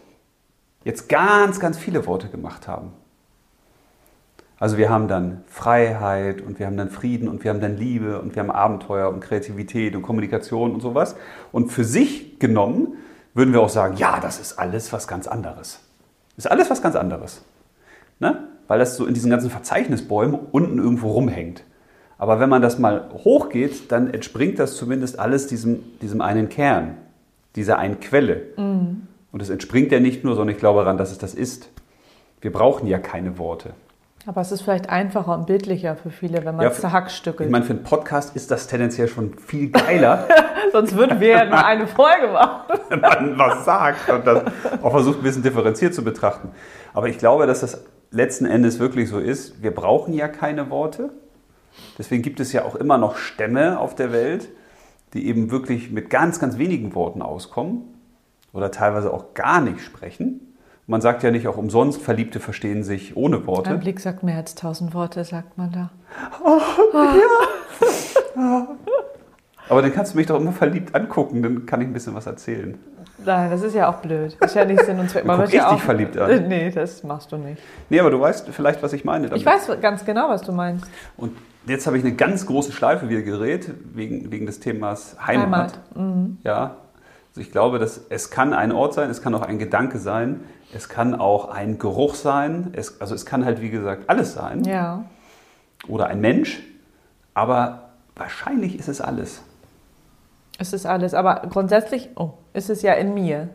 jetzt 0.85 1.09
ganz, 1.09 1.59
ganz 1.59 1.79
viele 1.79 2.07
Worte 2.07 2.29
gemacht 2.29 2.69
haben. 2.69 2.93
Also 4.59 4.77
wir 4.77 4.91
haben 4.91 5.09
dann 5.09 5.43
Freiheit 5.47 6.43
und 6.43 6.59
wir 6.59 6.67
haben 6.67 6.77
dann 6.77 6.91
Frieden 6.91 7.29
und 7.29 7.43
wir 7.43 7.51
haben 7.51 7.61
dann 7.61 7.77
Liebe 7.77 8.21
und 8.21 8.37
wir 8.37 8.43
haben 8.43 8.51
Abenteuer 8.51 9.09
und 9.09 9.21
Kreativität 9.21 9.97
und 9.97 10.03
Kommunikation 10.03 10.73
und 10.75 10.81
sowas. 10.81 11.17
Und 11.51 11.73
für 11.73 11.85
sich 11.85 12.39
genommen 12.39 12.99
würden 13.35 13.53
wir 13.53 13.61
auch 13.61 13.69
sagen, 13.69 13.97
ja, 13.97 14.21
das 14.21 14.39
ist 14.41 14.59
alles 14.59 14.93
was 14.93 15.07
ganz 15.09 15.27
anderes. 15.27 15.81
Ist 16.37 16.51
alles 16.51 16.71
was 16.71 16.83
ganz 16.83 16.97
anderes. 16.97 17.43
Ne? 18.21 18.49
Weil 18.67 18.79
das 18.79 18.97
so 18.97 19.07
in 19.07 19.15
diesen 19.15 19.31
ganzen 19.31 19.51
Verzeichnisbäumen 19.51 20.39
unten 20.53 20.79
irgendwo 20.79 21.11
rumhängt. 21.11 21.65
Aber 22.17 22.41
wenn 22.41 22.49
man 22.49 22.63
das 22.63 22.79
mal 22.79 23.11
hochgeht, 23.13 23.91
dann 23.93 24.13
entspringt 24.13 24.59
das 24.59 24.77
zumindest 24.77 25.19
alles 25.19 25.47
diesem, 25.47 25.83
diesem 26.01 26.21
einen 26.21 26.49
Kern, 26.49 26.97
dieser 27.57 27.79
einen 27.79 28.01
Quelle. 28.01 28.43
Und 29.33 29.43
es 29.43 29.51
entspringt 29.51 29.91
ja 29.91 30.01
nicht 30.01 30.25
nur, 30.25 30.37
sondern 30.37 30.55
ich 30.55 30.61
glaube 30.61 30.81
daran, 30.81 30.97
dass 30.97 31.11
es 31.11 31.19
das 31.19 31.35
ist. 31.35 31.69
Wir 32.41 32.53
brauchen 32.53 32.87
ja 32.87 32.99
keine 32.99 33.37
Worte. 33.37 33.75
Aber 34.27 34.41
es 34.41 34.53
ist 34.53 34.63
vielleicht 34.63 34.89
einfacher 34.89 35.35
und 35.35 35.47
bildlicher 35.47 35.97
für 35.97 36.11
viele, 36.11 36.45
wenn 36.45 36.57
man 36.57 36.65
Ja, 36.65 36.71
es 36.71 36.81
zerhackstückelt. 36.81 37.49
Ich 37.49 37.53
meine, 37.53 37.65
für 37.65 37.75
einen 37.75 37.83
Podcast 37.83 38.35
ist 38.37 38.51
das 38.51 38.67
tendenziell 38.67 39.09
schon 39.09 39.39
viel 39.39 39.71
geiler, 39.71 40.27
Sonst 40.73 40.97
würden 40.97 41.21
wir 41.21 41.29
ja 41.29 41.45
nur 41.45 41.65
eine 41.65 41.87
Folge 41.87 42.29
machen. 42.29 42.79
wenn 42.89 43.01
man 43.01 43.39
was 43.39 43.65
sagt 43.65 44.09
und 44.11 44.27
das 44.27 44.43
auch 44.83 44.91
versucht, 44.91 45.19
ein 45.19 45.23
bisschen 45.23 45.43
differenziert 45.43 45.95
zu 45.95 46.03
betrachten. 46.03 46.51
Aber 46.95 47.09
ich 47.09 47.19
glaube, 47.19 47.47
dass 47.47 47.61
das 47.61 47.85
letzten 48.11 48.47
Endes 48.47 48.79
wirklich 48.79 49.09
so 49.09 49.19
ist. 49.19 49.63
Wir 49.63 49.73
brauchen 49.73 50.15
ja 50.15 50.27
keine 50.27 50.71
Worte, 50.71 51.11
Deswegen 51.99 52.23
gibt 52.23 52.41
es 52.41 52.53
ja 52.53 52.65
auch 52.65 52.75
immer 52.75 52.99
noch 52.99 53.17
Stämme 53.17 53.79
auf 53.79 53.95
der 53.95 54.13
Welt, 54.13 54.49
die 55.13 55.27
eben 55.27 55.51
wirklich 55.51 55.91
mit 55.91 56.11
ganz, 56.11 56.41
ganz 56.41 56.59
wenigen 56.59 56.95
Worten 56.95 57.23
auskommen 57.23 57.83
oder 58.53 58.71
teilweise 58.71 59.13
auch 59.13 59.35
gar 59.35 59.61
nicht 59.61 59.81
sprechen. 59.81 60.54
Man 60.87 61.01
sagt 61.01 61.23
ja 61.23 61.31
nicht 61.31 61.49
auch 61.49 61.57
umsonst, 61.57 62.03
Verliebte 62.03 62.41
verstehen 62.41 62.85
sich 62.85 63.17
ohne 63.17 63.47
Worte. 63.47 63.71
Ein 63.71 63.81
Blick 63.81 64.01
sagt 64.01 64.23
mehr 64.23 64.37
als 64.37 64.55
tausend 64.55 64.93
Worte, 64.93 65.25
sagt 65.25 65.57
man 65.57 65.73
da. 65.73 65.91
Aber 69.69 69.81
dann 69.81 69.93
kannst 69.95 70.13
du 70.13 70.19
mich 70.19 70.27
doch 70.27 70.39
immer 70.39 70.53
verliebt 70.53 70.95
angucken, 70.95 71.43
dann 71.43 71.65
kann 71.65 71.81
ich 71.81 71.89
ein 71.89 71.95
bisschen 71.95 72.15
was 72.15 72.27
erzählen. 72.27 72.79
Nein, 73.25 73.51
das 73.51 73.63
ist 73.63 73.75
ja 73.75 73.89
auch 73.89 73.97
blöd. 73.97 74.37
Ist 74.39 74.55
ja 74.55 74.65
nicht 74.67 74.85
Sinn 74.85 74.99
und 74.99 75.09
Zweck. 75.09 75.25
Guck 75.27 75.39
wird 75.39 75.53
ja 75.53 75.63
ich 75.63 75.69
dich 75.69 75.81
auch, 75.81 75.85
verliebt 75.85 76.19
an. 76.19 76.49
Nee, 76.49 76.71
das 76.71 77.03
machst 77.03 77.33
du 77.33 77.39
nicht. 77.39 77.63
Nee, 77.89 78.01
aber 78.01 78.11
du 78.11 78.21
weißt 78.21 78.51
vielleicht, 78.51 78.83
was 78.83 78.93
ich 78.93 79.05
meine 79.05 79.29
damit. 79.29 79.41
Ich 79.41 79.47
weiß 79.47 79.71
ganz 79.81 80.05
genau, 80.05 80.29
was 80.29 80.43
du 80.43 80.53
meinst. 80.53 80.87
Und 81.17 81.33
jetzt 81.67 81.87
habe 81.87 81.97
ich 81.97 82.05
eine 82.05 82.15
ganz 82.15 82.45
große 82.45 82.73
Schleife 82.73 83.09
wieder 83.09 83.23
gedreht, 83.23 83.73
wegen, 83.95 84.31
wegen 84.31 84.45
des 84.45 84.61
Themas 84.61 85.17
Heimat. 85.27 85.81
Mhm. 85.95 86.39
Ja, 86.45 86.77
also 87.35 87.41
ich 87.41 87.51
glaube, 87.51 87.81
dass 87.81 88.01
es 88.11 88.31
kann 88.31 88.55
ein 88.55 88.71
Ort 88.71 88.95
sein, 88.95 89.11
es 89.11 89.21
kann 89.21 89.35
auch 89.35 89.43
ein 89.43 89.59
Gedanke 89.59 89.99
sein, 89.99 90.41
es 90.73 90.89
kann 90.89 91.15
auch 91.17 91.49
ein 91.51 91.79
Geruch 91.79 92.15
sein, 92.15 92.73
es, 92.77 93.01
also 93.01 93.13
es 93.15 93.27
kann 93.27 93.45
halt, 93.45 93.61
wie 93.61 93.71
gesagt, 93.71 94.09
alles 94.09 94.35
sein. 94.35 94.63
Ja. 94.63 95.05
Oder 95.89 96.07
ein 96.07 96.21
Mensch, 96.21 96.63
aber 97.35 97.89
wahrscheinlich 98.15 98.79
ist 98.79 98.89
es 98.89 99.01
alles. 99.01 99.43
Es 100.59 100.73
ist 100.73 100.87
alles. 100.87 101.13
Aber 101.15 101.43
grundsätzlich 101.51 102.11
oh, 102.15 102.35
ist 102.53 102.71
es 102.71 102.83
ja 102.83 102.93
in 102.93 103.15
mir. 103.15 103.49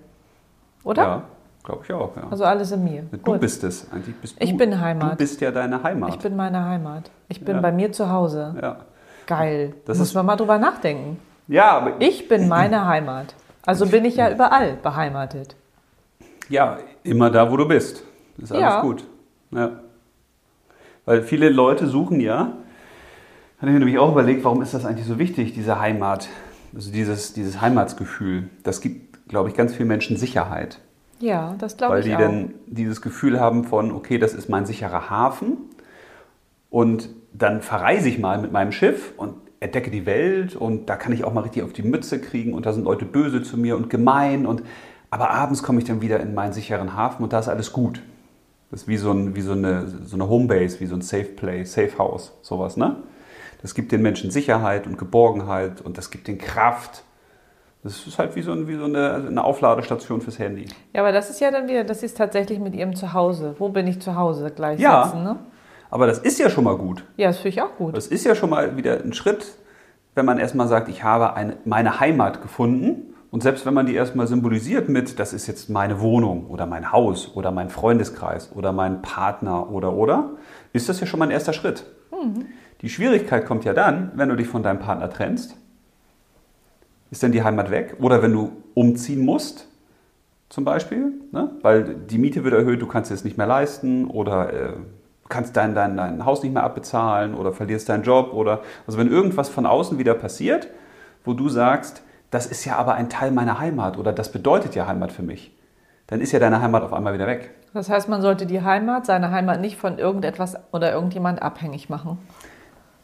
Oder? 0.83 1.01
Ja, 1.03 1.23
glaube 1.63 1.83
ich 1.85 1.93
auch. 1.93 2.15
Ja. 2.17 2.23
Also 2.29 2.43
alles 2.43 2.71
in 2.73 2.83
mir. 2.83 3.03
du 3.11 3.17
Gut. 3.19 3.39
bist 3.39 3.63
es. 3.63 3.89
Eigentlich 3.93 4.15
bist 4.17 4.37
du, 4.37 4.43
Ich 4.43 4.57
bin 4.57 4.81
Heimat. 4.81 5.13
Du 5.13 5.15
bist 5.15 5.39
ja 5.39 5.51
deine 5.51 5.81
Heimat. 5.83 6.09
Ich 6.09 6.19
bin 6.19 6.35
meine 6.35 6.65
Heimat. 6.65 7.09
Ich 7.29 7.43
bin 7.45 7.55
Ja. 7.55 7.61
bei 7.61 7.71
mir 7.71 7.91
zu 7.93 8.09
Hause. 8.11 8.55
ja. 8.61 8.77
Geil. 9.27 9.75
Das 9.85 9.99
Muss 9.99 10.07
ist- 10.09 10.13
man 10.15 10.25
mal 10.25 10.35
drüber 10.35 10.57
nachdenken. 10.57 11.19
ja, 11.47 11.71
aber 11.71 11.93
Ich 12.01 12.27
bin 12.27 12.47
meine 12.47 12.85
Heimat. 12.85 13.35
Also 13.69 13.85
bin 13.85 14.03
ich 14.03 14.15
ja 14.15 14.31
überall 14.31 14.77
beheimatet. 14.81 15.55
Ja, 16.49 16.79
immer 17.03 17.29
da, 17.29 17.51
wo 17.51 17.55
du 17.55 17.67
bist. 17.67 18.03
Ist 18.39 18.51
alles 18.51 18.63
Ja. 18.63 18.81
gut. 18.81 19.05
Ja. 19.51 19.73
Weil 21.05 21.21
viele 21.21 21.49
Leute 21.49 21.85
suchen 21.85 22.19
ja, 22.19 22.37
habe 23.59 23.67
ich 23.67 23.73
mir 23.73 23.77
nämlich 23.77 23.99
auch 23.99 24.11
überlegt, 24.11 24.43
warum 24.43 24.63
ist 24.63 24.73
das 24.73 24.85
eigentlich 24.85 25.05
so 25.05 25.19
wichtig, 25.19 25.53
diese 25.53 25.79
Heimat, 25.79 26.29
also 26.73 26.91
dieses, 26.91 27.33
dieses 27.33 27.61
Heimatsgefühl. 27.61 28.49
Das 28.63 28.81
gibt, 28.81 29.27
glaube 29.29 29.49
ich, 29.49 29.55
ganz 29.55 29.75
vielen 29.75 29.87
Menschen 29.87 30.17
Sicherheit. 30.17 30.79
Ja, 31.19 31.53
das 31.59 31.77
glaube 31.77 31.93
weil 31.93 31.99
ich 31.99 32.07
die 32.07 32.15
auch. 32.15 32.19
dann 32.19 32.55
dieses 32.65 33.03
Gefühl 33.03 33.39
haben 33.39 33.65
von, 33.65 33.91
okay, 33.91 34.17
das 34.17 34.33
ist 34.33 34.49
mein 34.49 34.65
sicherer 34.65 35.11
Hafen 35.11 35.57
und 36.71 37.09
dann 37.33 37.61
verreise 37.61 38.09
ich 38.09 38.17
mal 38.17 38.39
mit 38.39 38.51
meinem 38.51 38.71
Schiff 38.71 39.13
und 39.15 39.35
entdecke 39.59 39.91
die 39.91 40.05
Welt 40.05 40.55
und 40.55 40.89
da 40.89 40.95
kann 40.95 41.11
ich 41.11 41.23
auch 41.23 41.33
mal 41.33 41.41
richtig 41.41 41.63
auf 41.63 41.73
die 41.73 41.83
Mütze 41.83 42.19
kriegen 42.21 42.53
und 42.53 42.65
da 42.65 42.73
sind 42.73 42.85
Leute 42.85 43.05
böse 43.05 43.43
zu 43.43 43.57
mir 43.57 43.75
und 43.75 43.89
gemein 43.89 44.45
und 44.45 44.63
aber 45.11 45.31
abends 45.31 45.63
komme 45.63 45.79
ich 45.79 45.85
dann 45.85 46.01
wieder 46.01 46.19
in 46.19 46.33
meinen 46.35 46.53
sicheren 46.53 46.95
Hafen 46.95 47.23
und 47.23 47.33
da 47.33 47.39
ist 47.39 47.47
alles 47.47 47.73
gut. 47.73 48.01
Das 48.71 48.81
ist 48.83 48.87
wie 48.87 48.97
so, 48.97 49.11
ein, 49.11 49.35
wie 49.35 49.41
so, 49.41 49.53
eine, 49.53 49.87
so 50.05 50.15
eine 50.15 50.29
Homebase, 50.29 50.79
wie 50.79 50.85
so 50.85 50.95
ein 50.95 51.01
Safe 51.01 51.23
Play, 51.23 51.63
Safe 51.63 51.97
House, 51.97 52.33
sowas, 52.43 52.77
ne? 52.77 52.97
Das 53.63 53.73
gibt 53.73 53.91
den 53.91 54.01
Menschen 54.03 54.29
Sicherheit 54.31 54.85
und 54.85 54.97
Geborgenheit 54.97 55.81
und 55.81 55.97
das 55.97 56.11
gibt 56.11 56.27
den 56.27 56.37
Kraft. 56.37 57.03
Das 57.83 58.05
ist 58.05 58.19
halt 58.19 58.35
wie 58.35 58.41
so, 58.41 58.51
ein, 58.51 58.67
wie 58.67 58.75
so 58.75 58.83
eine, 58.85 59.15
eine 59.27 59.43
Aufladestation 59.43 60.21
fürs 60.21 60.37
Handy. 60.37 60.65
Ja, 60.93 61.01
aber 61.01 61.11
das 61.11 61.29
ist 61.29 61.41
ja 61.41 61.49
dann 61.49 61.67
wieder, 61.67 61.83
das 61.83 62.03
ist 62.03 62.15
tatsächlich 62.17 62.59
mit 62.59 62.75
ihrem 62.75 62.95
Zuhause. 62.95 63.55
Wo 63.57 63.69
bin 63.69 63.87
ich 63.87 63.99
zu 63.99 64.15
Hause 64.15 64.51
gleichsetzen, 64.55 64.83
Ja. 64.83 65.13
ne? 65.23 65.35
Aber 65.89 66.07
das 66.07 66.19
ist 66.19 66.39
ja 66.39 66.49
schon 66.49 66.63
mal 66.63 66.77
gut. 66.77 67.03
Ja, 67.17 67.27
das 67.27 67.37
finde 67.37 67.49
ich 67.49 67.61
auch 67.61 67.75
gut. 67.75 67.95
Das 67.95 68.07
ist 68.07 68.25
ja 68.25 68.35
schon 68.35 68.49
mal 68.49 68.77
wieder 68.77 68.99
ein 69.03 69.13
Schritt, 69.13 69.45
wenn 70.15 70.25
man 70.25 70.37
erstmal 70.37 70.67
sagt, 70.67 70.89
ich 70.89 71.03
habe 71.03 71.33
eine, 71.33 71.57
meine 71.65 71.99
Heimat 71.99 72.41
gefunden. 72.41 73.15
Und 73.31 73.43
selbst 73.43 73.65
wenn 73.65 73.73
man 73.73 73.85
die 73.85 73.93
erstmal 73.93 74.27
symbolisiert 74.27 74.89
mit, 74.89 75.19
das 75.19 75.33
ist 75.33 75.47
jetzt 75.47 75.69
meine 75.69 75.99
Wohnung 75.99 76.47
oder 76.47 76.65
mein 76.65 76.91
Haus 76.91 77.35
oder 77.35 77.51
mein 77.51 77.69
Freundeskreis 77.69 78.51
oder 78.55 78.71
mein 78.71 79.01
Partner 79.01 79.69
oder 79.71 79.93
oder, 79.93 80.31
ist 80.73 80.89
das 80.89 80.99
ja 80.99 81.05
schon 81.05 81.19
mal 81.19 81.25
ein 81.25 81.31
erster 81.31 81.53
Schritt. 81.53 81.85
Die 82.81 82.89
Schwierigkeit 82.89 83.45
kommt 83.45 83.65
ja 83.65 83.73
dann, 83.73 84.11
wenn 84.15 84.29
du 84.29 84.35
dich 84.35 84.47
von 84.47 84.63
deinem 84.63 84.79
Partner 84.79 85.09
trennst. 85.09 85.57
Ist 87.11 87.23
dann 87.23 87.31
die 87.31 87.43
Heimat 87.43 87.71
weg? 87.71 87.97
Oder 87.99 88.21
wenn 88.21 88.33
du 88.33 88.51
umziehen 88.73 89.23
musst, 89.23 89.67
zum 90.49 90.63
Beispiel, 90.63 91.13
ne? 91.31 91.51
weil 91.61 91.95
die 91.95 92.17
Miete 92.17 92.43
wird 92.43 92.55
erhöht, 92.55 92.81
du 92.81 92.87
kannst 92.87 93.11
es 93.11 93.23
nicht 93.23 93.37
mehr 93.37 93.47
leisten 93.47 94.05
oder 94.05 94.53
äh, 94.53 94.73
kannst 95.29 95.55
dein, 95.55 95.75
dein, 95.75 95.95
dein 95.95 96.25
Haus 96.25 96.43
nicht 96.43 96.53
mehr 96.53 96.63
abbezahlen 96.63 97.35
oder 97.35 97.53
verlierst 97.53 97.87
deinen 97.87 98.03
Job 98.03 98.33
oder 98.33 98.61
also 98.87 98.99
wenn 98.99 99.09
irgendwas 99.09 99.47
von 99.47 99.65
außen 99.65 99.97
wieder 99.97 100.15
passiert, 100.15 100.67
wo 101.23 101.33
du 101.33 101.47
sagst, 101.49 102.01
das 102.31 102.45
ist 102.45 102.65
ja 102.65 102.75
aber 102.77 102.95
ein 102.95 103.09
Teil 103.09 103.31
meiner 103.31 103.59
Heimat 103.59 103.97
oder 103.97 104.11
das 104.11 104.31
bedeutet 104.31 104.75
ja 104.75 104.87
Heimat 104.87 105.11
für 105.11 105.23
mich, 105.23 105.55
dann 106.07 106.21
ist 106.21 106.31
ja 106.31 106.39
deine 106.39 106.61
Heimat 106.61 106.83
auf 106.83 106.93
einmal 106.93 107.13
wieder 107.13 107.27
weg. 107.27 107.51
Das 107.73 107.89
heißt, 107.89 108.09
man 108.09 108.21
sollte 108.21 108.47
die 108.47 108.61
Heimat, 108.61 109.05
seine 109.05 109.31
Heimat 109.31 109.61
nicht 109.61 109.77
von 109.77 109.99
irgendetwas 109.99 110.57
oder 110.71 110.91
irgendjemand 110.91 111.41
abhängig 111.41 111.89
machen. 111.89 112.17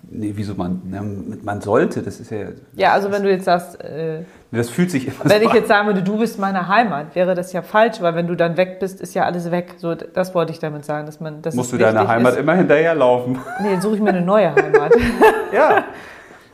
Nee, 0.10 0.34
wieso 0.36 0.54
man, 0.56 0.82
ne, 0.86 1.02
man 1.44 1.62
sollte, 1.62 2.02
das 2.02 2.20
ist 2.20 2.32
ja, 2.32 2.48
Ja, 2.76 2.94
also 2.94 3.12
wenn 3.12 3.24
du 3.24 3.30
jetzt 3.30 3.46
sagst, 3.46 3.84
äh, 3.84 4.24
das 4.52 4.70
fühlt 4.70 4.92
sich 4.92 5.08
immer 5.08 5.18
wenn 5.24 5.42
so 5.42 5.48
ich 5.48 5.54
jetzt 5.54 5.68
sagen 5.68 5.88
würde, 5.88 6.04
du 6.04 6.18
bist 6.18 6.40
meine 6.40 6.68
Heimat, 6.68 7.16
wäre 7.16 7.36
das 7.36 7.54
ja 7.54 7.62
falsch, 7.62 8.02
weil 8.02 8.16
wenn 8.16 8.28
du 8.28 8.36
dann 8.36 8.58
weg 8.58 8.80
bist, 8.80 9.02
ist 9.02 9.14
ja 9.16 9.24
alles 9.24 9.52
weg. 9.52 9.76
So, 9.78 9.96
das 9.96 10.36
wollte 10.36 10.52
ich 10.52 10.60
damit 10.60 10.86
sagen, 10.86 11.06
dass 11.06 11.20
man, 11.20 11.42
dass 11.42 11.56
musst 11.56 11.74
du 11.74 11.78
deiner 11.78 12.08
Heimat 12.08 12.34
ist. 12.34 12.40
immer 12.40 12.56
hinterherlaufen. 12.56 13.40
Nee, 13.62 13.72
dann 13.72 13.82
suche 13.82 13.96
ich 13.96 14.02
mir 14.02 14.10
eine 14.10 14.22
neue 14.22 14.54
Heimat. 14.54 14.94
ja. 15.54 15.86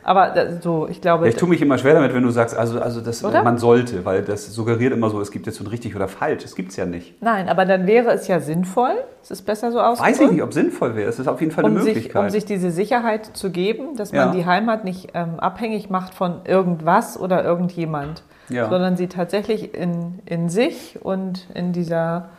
Aber 0.04 0.34
so, 0.62 0.88
ich 0.90 1.00
glaube, 1.02 1.26
Ja, 1.26 1.30
ich 1.30 1.36
tue 1.38 1.48
mich 1.48 1.62
immer 1.62 1.78
schwer 1.78 1.94
damit, 1.94 2.14
wenn 2.14 2.24
du 2.24 2.30
sagst, 2.32 2.58
also, 2.58 2.80
also 2.82 3.02
das, 3.02 3.24
Oder? 3.24 3.44
man 3.44 3.58
sollte, 3.58 4.04
weil 4.06 4.24
das 4.24 4.52
suggeriert 4.54 4.94
immer 4.94 5.10
so, 5.10 5.22
es 5.22 5.32
gibt 5.32 5.46
jetzt 5.46 5.58
so 5.58 5.64
ein 5.64 5.68
richtig 5.68 5.96
oder 5.96 6.08
falsch. 6.08 6.42
Das 6.44 6.56
gibt 6.56 6.72
es 6.72 6.78
ja 6.78 6.86
nicht. 6.86 7.22
nein, 7.22 7.48
aber 7.50 7.66
dann 7.66 7.86
wäre 7.88 8.12
es 8.12 8.28
ja 8.28 8.40
sinnvoll. 8.40 8.94
Es 9.22 9.30
ist 9.32 9.44
besser 9.44 9.72
so 9.72 9.80
ausgedrückt. 9.80 10.20
Weiß 10.20 10.26
ich 10.26 10.32
nicht, 10.32 10.42
ob 10.44 10.54
sinnvoll 10.54 10.96
wäre. 10.96 11.08
Es 11.10 11.20
ist 11.20 11.28
auf 11.28 11.40
jeden 11.42 11.52
Fall 11.54 11.66
eine 11.66 11.76
um 11.76 11.82
sich, 11.82 11.94
Möglichkeit. 11.96 12.22
um 12.24 12.30
sich 12.30 12.46
diese 12.46 12.72
Sicherheit 12.72 13.26
zu 13.38 13.52
geben, 13.52 13.96
dass 13.96 14.12
Ja. 14.12 14.26
man 14.26 14.36
die 14.36 14.46
Heimat 14.46 14.84
nicht 14.84 15.10
ähm, 15.14 15.40
abhängig 15.40 15.90
macht 15.92 16.14
von 16.16 16.42
irgendwas 16.46 17.20
oder 17.20 17.44
irgendjemand, 17.44 18.24
Ja. 18.50 18.70
sondern 18.70 18.98
sie 18.98 19.08
tatsächlich 19.08 19.76
in, 19.76 20.20
in 20.26 20.50
sich 20.50 20.98
und 21.04 21.48
in 21.54 21.72
dieser, 21.74 22.30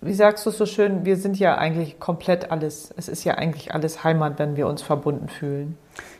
wie 0.00 0.14
sagst 0.14 0.46
du 0.46 0.50
es 0.50 0.58
so 0.58 0.66
schön, 0.66 1.04
wir 1.04 1.16
sind 1.16 1.38
ja 1.38 1.56
eigentlich 1.58 2.00
komplett 2.00 2.50
alles, 2.50 2.92
es 2.96 3.08
ist 3.08 3.24
ja 3.24 3.34
eigentlich 3.34 3.74
alles 3.74 4.02
Heimat, 4.02 4.38
wenn 4.38 4.56
wir 4.56 4.66
uns 4.66 4.82
verbunden 4.82 5.28
fühlen. 5.28 5.76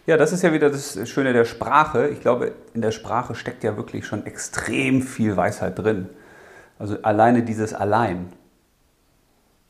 ja, 0.07 0.17
das 0.17 0.33
ist 0.33 0.43
ja 0.43 0.53
wieder 0.53 0.71
das 0.71 0.99
Schöne 1.09 1.33
der 1.33 1.45
Sprache. 1.45 2.09
Ich 2.09 2.21
glaube, 2.21 2.53
in 2.75 2.83
der 2.83 2.91
Sprache 2.91 3.35
steckt 3.35 3.65
ja 3.65 3.77
wirklich 3.77 4.07
schon 4.07 4.27
extrem 4.27 5.03
viel 5.03 5.37
Weisheit 5.37 5.79
drin. 5.79 6.09
Also 6.79 6.97
alleine 7.03 7.43
dieses 7.43 7.73
allein. 7.75 8.33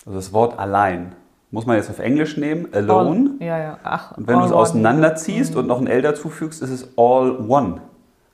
Also 0.07 0.19
das 0.19 0.33
Wort 0.33 0.59
allein. 0.59 1.15
Muss 1.53 1.67
man 1.67 1.77
jetzt 1.77 1.91
auf 1.91 1.99
Englisch 1.99 2.37
nehmen, 2.37 2.69
alone. 2.73 3.33
All, 3.41 3.47
ja, 3.47 3.59
ja. 3.59 3.79
Ach, 3.83 4.17
Und 4.17 4.29
wenn 4.29 4.39
du 4.39 4.45
es 4.45 4.53
auseinanderziehst 4.53 5.57
und 5.57 5.67
noch 5.67 5.81
ein 5.81 5.89
L 5.89 6.01
dazufügst, 6.01 6.63
ist 6.63 6.71
es 6.71 6.89
all 6.97 7.39
one. 7.49 7.81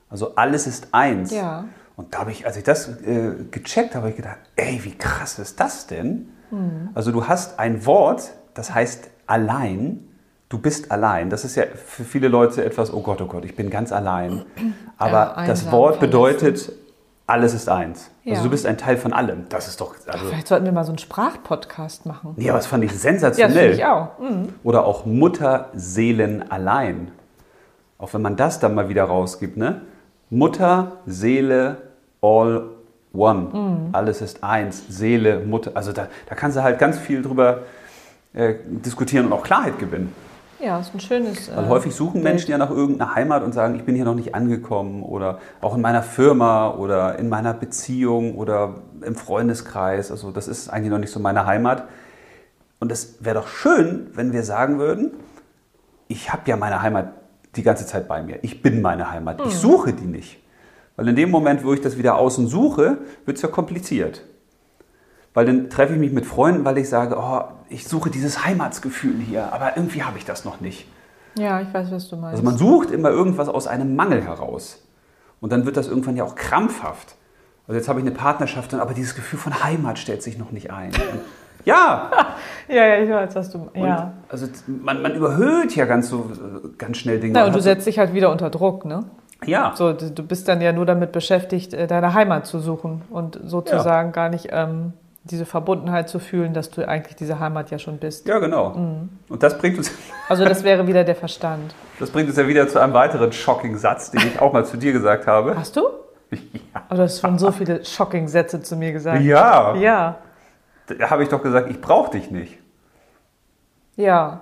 Also 0.09 0.35
alles 0.35 0.67
ist 0.67 0.89
eins. 0.91 1.31
Ja. 1.31 1.65
Und 1.97 2.13
da 2.13 2.19
habe 2.19 2.31
ich, 2.31 2.45
als 2.45 2.55
ich 2.55 2.63
das 2.63 2.87
äh, 3.01 3.31
gecheckt 3.51 3.89
habe, 3.95 4.03
habe 4.03 4.09
ich 4.11 4.15
gedacht, 4.15 4.37
ey, 4.55 4.79
wie 4.83 4.95
krass 4.97 5.39
ist 5.39 5.59
das 5.59 5.87
denn? 5.87 6.29
Mhm. 6.51 6.89
Also 6.93 7.11
du 7.11 7.27
hast 7.27 7.59
ein 7.59 7.85
Wort, 7.85 8.31
das 8.53 8.73
heißt 8.73 9.09
allein. 9.25 10.03
Du 10.47 10.59
bist 10.59 10.91
allein. 10.91 11.29
Das 11.29 11.43
ist 11.43 11.55
ja 11.57 11.63
für 11.75 12.05
viele 12.05 12.29
Leute 12.29 12.63
etwas, 12.63 12.93
oh 12.93 13.01
Gott, 13.01 13.19
oh 13.21 13.25
Gott, 13.25 13.43
ich 13.43 13.55
bin 13.57 13.69
ganz 13.69 13.91
allein. 13.91 14.45
Aber 14.97 15.33
Ja, 15.37 15.47
das 15.47 15.69
Wort 15.71 15.99
bedeutet, 15.99 16.71
alles 17.25 17.53
ist 17.53 17.67
eins. 17.67 18.11
Ja. 18.23 18.33
Also 18.33 18.45
du 18.45 18.51
bist 18.51 18.65
ein 18.67 18.77
Teil 18.77 18.95
von 18.95 19.11
allem. 19.11 19.49
Das 19.49 19.67
ist 19.67 19.81
doch, 19.81 19.95
also, 20.07 20.25
Vielleicht 20.27 20.47
sollten 20.47 20.65
wir 20.65 20.71
mal 20.71 20.85
so 20.85 20.91
einen 20.91 20.99
Sprachpodcast 20.99 22.05
machen. 22.05 22.33
nee, 22.37 22.47
aber 22.49 22.59
das 22.59 22.67
fand 22.67 22.83
ich 22.85 22.91
Ja, 22.91 22.97
sensationell. 22.97 23.57
finde 23.71 23.73
ich 23.75 23.85
auch. 23.85 24.19
Mhm. 24.19 24.49
Oder 24.63 24.85
auch 24.85 25.05
Mutterseelen 25.05 26.49
allein. 26.51 27.11
Auch 27.97 28.13
wenn 28.13 28.21
man 28.21 28.35
das 28.35 28.59
dann 28.59 28.75
mal 28.75 28.87
wieder 28.87 29.03
rausgibt, 29.05 29.57
ne? 29.57 29.81
Mutter, 30.29 30.97
Seele, 31.05 31.77
all 32.21 32.69
one. 33.13 33.89
Alles 33.91 34.21
ist 34.21 34.43
eins. 34.43 34.83
Seele, 34.89 35.39
Mutter. 35.39 35.71
Also 35.73 35.91
da, 35.91 36.07
da 36.27 36.35
kannst 36.35 36.57
du 36.57 36.63
halt 36.63 36.79
ganz 36.79 36.97
viel 36.97 37.21
drüber 37.21 37.63
äh, 38.33 38.55
diskutieren 38.67 39.25
und 39.25 39.33
auch 39.33 39.43
Klarheit 39.43 39.79
gewinnen. 39.79 40.13
Ja, 40.59 40.79
ist 40.79 40.93
ein 40.93 40.99
schönes. 40.99 41.55
Weil 41.55 41.65
äh, 41.65 41.67
häufig 41.67 41.93
suchen. 41.93 42.23
Menschen 42.23 42.49
ja 42.49 42.57
nach 42.57 42.71
irgendeiner 42.71 43.13
Heimat 43.13 43.43
und 43.43 43.53
sagen, 43.53 43.75
ich 43.75 43.83
bin 43.83 43.95
hier 43.95 44.05
noch 44.05 44.15
nicht 44.15 44.33
angekommen 44.33 45.03
oder 45.03 45.39
auch 45.61 45.75
in 45.75 45.81
meiner 45.81 46.01
Firma 46.01 46.71
oder 46.71 47.19
in 47.19 47.29
meiner 47.29 47.53
Beziehung 47.53 48.35
oder 48.35 48.75
im 49.01 49.15
Freundeskreis. 49.15 50.09
Also 50.11 50.31
das 50.31 50.47
ist 50.47 50.69
eigentlich 50.69 50.89
noch 50.89 50.97
nicht 50.97 51.11
so 51.11 51.19
meine 51.19 51.45
Heimat. 51.45 51.83
Und 52.79 52.91
es 52.91 53.23
wäre 53.23 53.35
doch 53.35 53.47
schön, 53.47 54.07
wenn 54.13 54.33
wir 54.33 54.43
sagen 54.43 54.79
würden, 54.79 55.11
ich 56.07 56.31
habe 56.31 56.43
ja 56.45 56.57
meine 56.57 56.81
Heimat 56.81 57.13
die 57.55 57.63
ganze 57.63 57.85
Zeit 57.85 58.07
bei 58.07 58.21
mir. 58.21 58.39
Ich 58.43 58.61
bin 58.61 58.81
meine 58.81 59.11
Heimat. 59.11 59.41
Ich 59.45 59.55
suche 59.55 59.93
die 59.93 60.05
nicht. 60.05 60.39
Weil 60.97 61.07
in 61.07 61.15
dem 61.15 61.31
Moment, 61.31 61.63
wo 61.63 61.73
ich 61.73 61.79
das 61.79 61.97
wieder 61.97 62.17
außen 62.17 62.47
suche, 62.47 62.97
wird 63.25 63.37
es 63.37 63.43
ja 63.43 63.49
kompliziert. 63.49 64.23
Weil 65.33 65.45
dann 65.45 65.69
treffe 65.69 65.93
ich 65.93 65.99
mich 65.99 66.11
mit 66.11 66.25
Freunden, 66.25 66.65
weil 66.65 66.77
ich 66.79 66.89
sage, 66.89 67.15
oh, 67.17 67.43
ich 67.69 67.87
suche 67.87 68.09
dieses 68.09 68.43
Heimatsgefühl 68.43 69.15
hier, 69.19 69.53
aber 69.53 69.77
irgendwie 69.77 70.03
habe 70.03 70.17
ich 70.17 70.25
das 70.25 70.43
noch 70.43 70.59
nicht. 70.59 70.87
Ja, 71.37 71.61
ich 71.61 71.71
weiß, 71.71 71.91
was 71.91 72.09
du 72.09 72.15
meinst. 72.15 72.31
Also 72.31 72.43
man 72.43 72.57
sucht 72.57 72.89
immer 72.89 73.11
irgendwas 73.11 73.47
aus 73.47 73.67
einem 73.67 73.95
Mangel 73.95 74.23
heraus. 74.23 74.83
Und 75.39 75.51
dann 75.51 75.65
wird 75.65 75.77
das 75.77 75.87
irgendwann 75.87 76.17
ja 76.17 76.23
auch 76.23 76.33
krampfhaft. 76.35 77.15
Also 77.67 77.77
jetzt 77.77 77.87
habe 77.87 77.99
ich 77.99 78.05
eine 78.05 78.15
Partnerschaft, 78.15 78.73
aber 78.73 78.95
dieses 78.95 79.13
Gefühl 79.13 79.37
von 79.37 79.63
Heimat 79.63 79.99
stellt 79.99 80.23
sich 80.23 80.37
noch 80.37 80.51
nicht 80.51 80.71
ein. 80.71 80.91
Ja. 81.65 82.09
ja, 82.69 82.85
ja, 82.85 83.03
ich 83.03 83.09
weiß, 83.09 83.35
was 83.35 83.49
du 83.49 83.69
und 83.73 83.83
ja. 83.83 84.13
Also 84.29 84.47
man, 84.67 85.01
man 85.01 85.13
überhöht 85.15 85.75
ja 85.75 85.83
ganz 85.83 86.07
so 86.07 86.31
ganz 86.77 86.95
schnell 86.95 87.19
Dinge. 87.19 87.37
Ja, 87.37 87.45
und 87.45 87.53
du 87.53 87.59
setzt 87.59 87.85
dich 87.85 87.99
halt 87.99 88.13
wieder 88.13 88.31
unter 88.31 88.49
Druck, 88.49 88.85
ne? 88.85 89.03
Ja. 89.45 89.73
So, 89.75 89.93
du 89.93 90.23
bist 90.23 90.47
dann 90.47 90.61
ja 90.61 90.71
nur 90.71 90.85
damit 90.85 91.11
beschäftigt, 91.11 91.73
äh, 91.73 91.87
deine 91.87 92.13
Heimat 92.13 92.47
zu 92.47 92.59
suchen 92.59 93.03
und 93.09 93.39
sozusagen 93.43 94.09
ja. 94.09 94.13
gar 94.13 94.29
nicht 94.29 94.49
ähm, 94.51 94.93
diese 95.27 95.45
Verbundenheit 95.45 96.09
zu 96.09 96.19
fühlen, 96.19 96.53
dass 96.53 96.69
du 96.69 96.87
eigentlich 96.87 97.15
diese 97.15 97.39
Heimat 97.39 97.69
ja 97.69 97.79
schon 97.79 97.97
bist. 97.97 98.27
Ja, 98.27 98.39
genau. 98.39 98.71
Mhm. 98.71 99.09
Und 99.29 99.43
das 99.43 99.57
bringt 99.57 99.77
uns. 99.77 99.91
Also 100.27 100.45
das 100.45 100.63
wäre 100.63 100.87
wieder 100.87 101.03
der 101.03 101.15
Verstand. 101.15 101.75
Das 101.99 102.09
bringt 102.09 102.29
uns 102.29 102.37
ja 102.37 102.47
wieder 102.47 102.67
zu 102.67 102.79
einem 102.79 102.93
weiteren 102.93 103.31
shocking 103.31 103.77
Satz, 103.77 104.11
den 104.11 104.21
ich 104.21 104.39
auch 104.39 104.53
mal 104.53 104.65
zu 104.65 104.77
dir 104.77 104.93
gesagt 104.93 105.27
habe. 105.27 105.55
Hast 105.55 105.75
du? 105.75 105.87
Ja. 106.73 106.83
Also 106.89 106.95
du 106.95 107.03
hast 107.03 107.21
schon 107.21 107.39
so 107.39 107.51
viele 107.51 107.85
shocking 107.85 108.27
Sätze 108.27 108.61
zu 108.61 108.75
mir 108.75 108.91
gesagt. 108.91 109.21
Ja. 109.21 109.75
Ja. 109.75 110.17
Da 110.87 111.09
habe 111.09 111.23
ich 111.23 111.29
doch 111.29 111.41
gesagt, 111.41 111.69
ich 111.69 111.79
brauche 111.79 112.11
dich 112.11 112.31
nicht. 112.31 112.57
Ja. 113.95 114.41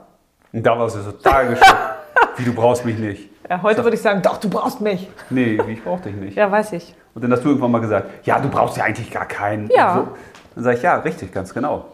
Und 0.52 0.66
da 0.66 0.80
warst 0.80 0.96
du 0.96 1.02
total 1.04 1.50
geschockt. 1.50 1.78
Wie, 2.38 2.44
du 2.44 2.54
brauchst 2.54 2.86
mich 2.86 2.98
nicht. 2.98 3.30
Ja, 3.50 3.62
heute 3.62 3.84
würde 3.84 3.96
ich 3.96 4.02
sagen, 4.02 4.22
doch, 4.22 4.38
du 4.38 4.50
brauchst 4.50 4.82
mich. 4.82 5.08
Nee, 5.30 5.60
ich 5.68 5.84
brauche 5.84 6.04
dich 6.04 6.16
nicht. 6.16 6.36
Ja, 6.38 6.52
weiß 6.52 6.74
ich. 6.74 6.96
Und 7.14 7.24
dann 7.24 7.32
hast 7.32 7.44
du 7.44 7.50
irgendwann 7.50 7.72
mal 7.72 7.82
gesagt, 7.82 8.26
ja, 8.26 8.40
du 8.40 8.50
brauchst 8.50 8.78
ja 8.78 8.84
eigentlich 8.84 9.12
gar 9.12 9.28
keinen. 9.28 9.70
Ja. 9.70 9.96
So. 9.96 10.08
Dann 10.56 10.64
sage 10.64 10.78
ich, 10.78 10.84
ja, 10.84 10.96
richtig, 10.98 11.32
ganz 11.32 11.54
genau. 11.54 11.86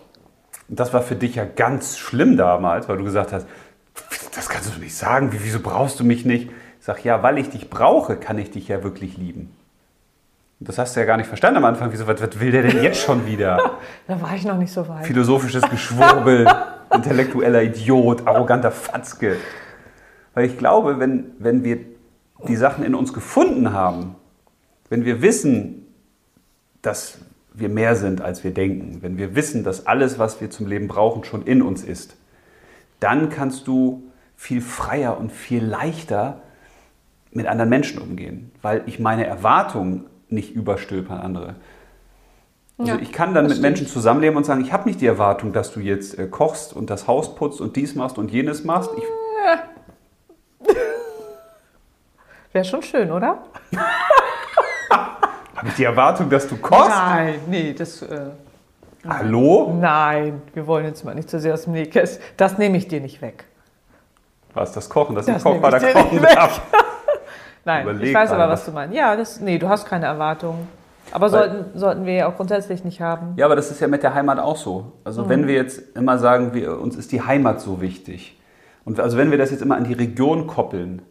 Und 0.69 0.79
das 0.79 0.93
war 0.93 1.01
für 1.01 1.15
dich 1.15 1.35
ja 1.35 1.45
ganz 1.45 1.97
schlimm 1.97 2.37
damals, 2.37 2.87
weil 2.87 2.97
du 2.97 3.03
gesagt 3.03 3.33
hast, 3.33 3.47
das 4.33 4.47
kannst 4.47 4.75
du 4.75 4.79
nicht 4.79 4.95
sagen, 4.95 5.29
wieso 5.31 5.59
brauchst 5.59 5.99
du 5.99 6.05
mich 6.05 6.25
nicht? 6.25 6.49
Ich 6.79 6.85
sage, 6.85 7.01
ja, 7.03 7.21
weil 7.21 7.37
ich 7.37 7.49
dich 7.49 7.69
brauche, 7.69 8.15
kann 8.15 8.37
ich 8.37 8.51
dich 8.51 8.67
ja 8.69 8.83
wirklich 8.83 9.17
lieben. 9.17 9.55
Und 10.59 10.69
das 10.69 10.77
hast 10.77 10.95
du 10.95 10.99
ja 11.01 11.05
gar 11.05 11.17
nicht 11.17 11.27
verstanden 11.27 11.57
am 11.57 11.65
Anfang. 11.65 11.91
Wieso, 11.91 12.07
was, 12.07 12.21
was 12.21 12.39
will 12.39 12.51
der 12.51 12.61
denn 12.61 12.81
jetzt 12.81 13.01
schon 13.01 13.25
wieder? 13.25 13.71
da 14.07 14.21
war 14.21 14.35
ich 14.35 14.45
noch 14.45 14.57
nicht 14.57 14.71
so 14.71 14.87
weit. 14.87 15.05
Philosophisches 15.05 15.63
Geschwurbel, 15.69 16.47
intellektueller 16.93 17.63
Idiot, 17.63 18.27
arroganter 18.27 18.71
Fatzke. 18.71 19.37
Weil 20.33 20.45
ich 20.45 20.57
glaube, 20.57 20.99
wenn, 20.99 21.31
wenn 21.39 21.63
wir 21.63 21.79
die 22.47 22.55
Sachen 22.55 22.83
in 22.83 22.95
uns 22.95 23.13
gefunden 23.13 23.73
haben, 23.73 24.15
wenn 24.89 25.05
wir 25.05 25.21
wissen, 25.21 25.87
dass 26.81 27.19
wir 27.53 27.69
mehr 27.69 27.95
sind, 27.95 28.21
als 28.21 28.43
wir 28.43 28.51
denken, 28.53 28.99
wenn 29.01 29.17
wir 29.17 29.35
wissen, 29.35 29.63
dass 29.63 29.87
alles, 29.87 30.19
was 30.19 30.41
wir 30.41 30.49
zum 30.49 30.67
Leben 30.67 30.87
brauchen, 30.87 31.23
schon 31.23 31.43
in 31.43 31.61
uns 31.61 31.83
ist, 31.83 32.15
dann 32.99 33.29
kannst 33.29 33.67
du 33.67 34.03
viel 34.35 34.61
freier 34.61 35.17
und 35.19 35.31
viel 35.31 35.63
leichter 35.63 36.41
mit 37.31 37.47
anderen 37.47 37.69
Menschen 37.69 38.01
umgehen, 38.01 38.51
weil 38.61 38.83
ich 38.85 38.99
meine 38.99 39.25
Erwartungen 39.25 40.05
nicht 40.29 40.55
überstülpe 40.55 41.13
an 41.13 41.19
andere. 41.19 41.55
Also 42.77 42.93
ja, 42.93 42.99
ich 42.99 43.11
kann 43.11 43.33
dann 43.33 43.43
mit 43.43 43.53
stimmt. 43.53 43.63
Menschen 43.63 43.87
zusammenleben 43.87 44.37
und 44.37 44.45
sagen, 44.45 44.61
ich 44.61 44.73
habe 44.73 44.87
nicht 44.87 45.01
die 45.01 45.05
Erwartung, 45.05 45.53
dass 45.53 45.71
du 45.71 45.79
jetzt 45.79 46.17
äh, 46.17 46.27
kochst 46.27 46.73
und 46.73 46.89
das 46.89 47.07
Haus 47.07 47.35
putzt 47.35 47.61
und 47.61 47.75
dies 47.75 47.95
machst 47.95 48.17
und 48.17 48.31
jenes 48.31 48.63
machst. 48.63 48.89
Ich 48.97 49.03
Wäre 52.53 52.65
schon 52.65 52.81
schön, 52.81 53.11
oder? 53.11 53.39
habe 55.55 55.67
ich 55.67 55.75
die 55.75 55.85
Erwartung, 55.85 56.29
dass 56.29 56.47
du 56.47 56.57
kochst? 56.57 56.89
Nein, 56.89 57.39
nee, 57.47 57.73
das... 57.73 58.01
Äh 58.01 58.31
Hallo? 59.07 59.75
Nein, 59.79 60.43
wir 60.53 60.67
wollen 60.67 60.85
jetzt 60.85 61.03
mal 61.03 61.15
nicht 61.15 61.27
zu 61.27 61.39
sehr 61.39 61.55
aus 61.55 61.63
dem 61.63 61.73
Nähkästchen. 61.73 62.23
Das 62.37 62.59
nehme 62.59 62.77
ich 62.77 62.87
dir 62.87 63.01
nicht 63.01 63.21
weg. 63.21 63.45
Was, 64.53 64.73
das 64.73 64.89
Kochen? 64.89 65.15
Dass 65.15 65.25
das 65.25 65.37
ich 65.37 65.43
Kochbar 65.43 65.71
da 65.71 65.79
kochen 65.79 66.21
darf? 66.21 66.61
Nein, 67.65 67.83
Überleg 67.83 68.09
ich 68.09 68.13
weiß 68.13 68.31
aber, 68.31 68.49
was 68.49 68.65
du 68.65 68.71
meinst. 68.71 68.95
Ja, 68.95 69.15
das, 69.15 69.39
nee, 69.39 69.57
du 69.57 69.69
hast 69.69 69.87
keine 69.87 70.05
Erwartungen. 70.05 70.67
Aber 71.11 71.29
sollten, 71.29 71.77
sollten 71.77 72.05
wir 72.05 72.13
ja 72.13 72.27
auch 72.27 72.35
grundsätzlich 72.35 72.83
nicht 72.83 73.01
haben. 73.01 73.33
Ja, 73.37 73.45
aber 73.45 73.55
das 73.55 73.71
ist 73.71 73.79
ja 73.79 73.87
mit 73.87 74.03
der 74.03 74.13
Heimat 74.13 74.39
auch 74.39 74.55
so. 74.55 74.93
Also 75.03 75.23
mhm. 75.23 75.29
wenn 75.29 75.47
wir 75.47 75.55
jetzt 75.55 75.95
immer 75.95 76.17
sagen, 76.19 76.53
wir, 76.53 76.79
uns 76.79 76.95
ist 76.95 77.11
die 77.11 77.21
Heimat 77.21 77.59
so 77.59 77.81
wichtig. 77.81 78.39
Und 78.85 78.99
also 78.99 79.17
wenn 79.17 79.31
wir 79.31 79.37
das 79.37 79.51
jetzt 79.51 79.61
immer 79.61 79.77
an 79.77 79.83
die 79.83 79.93
Region 79.93 80.47
koppeln, 80.47 81.01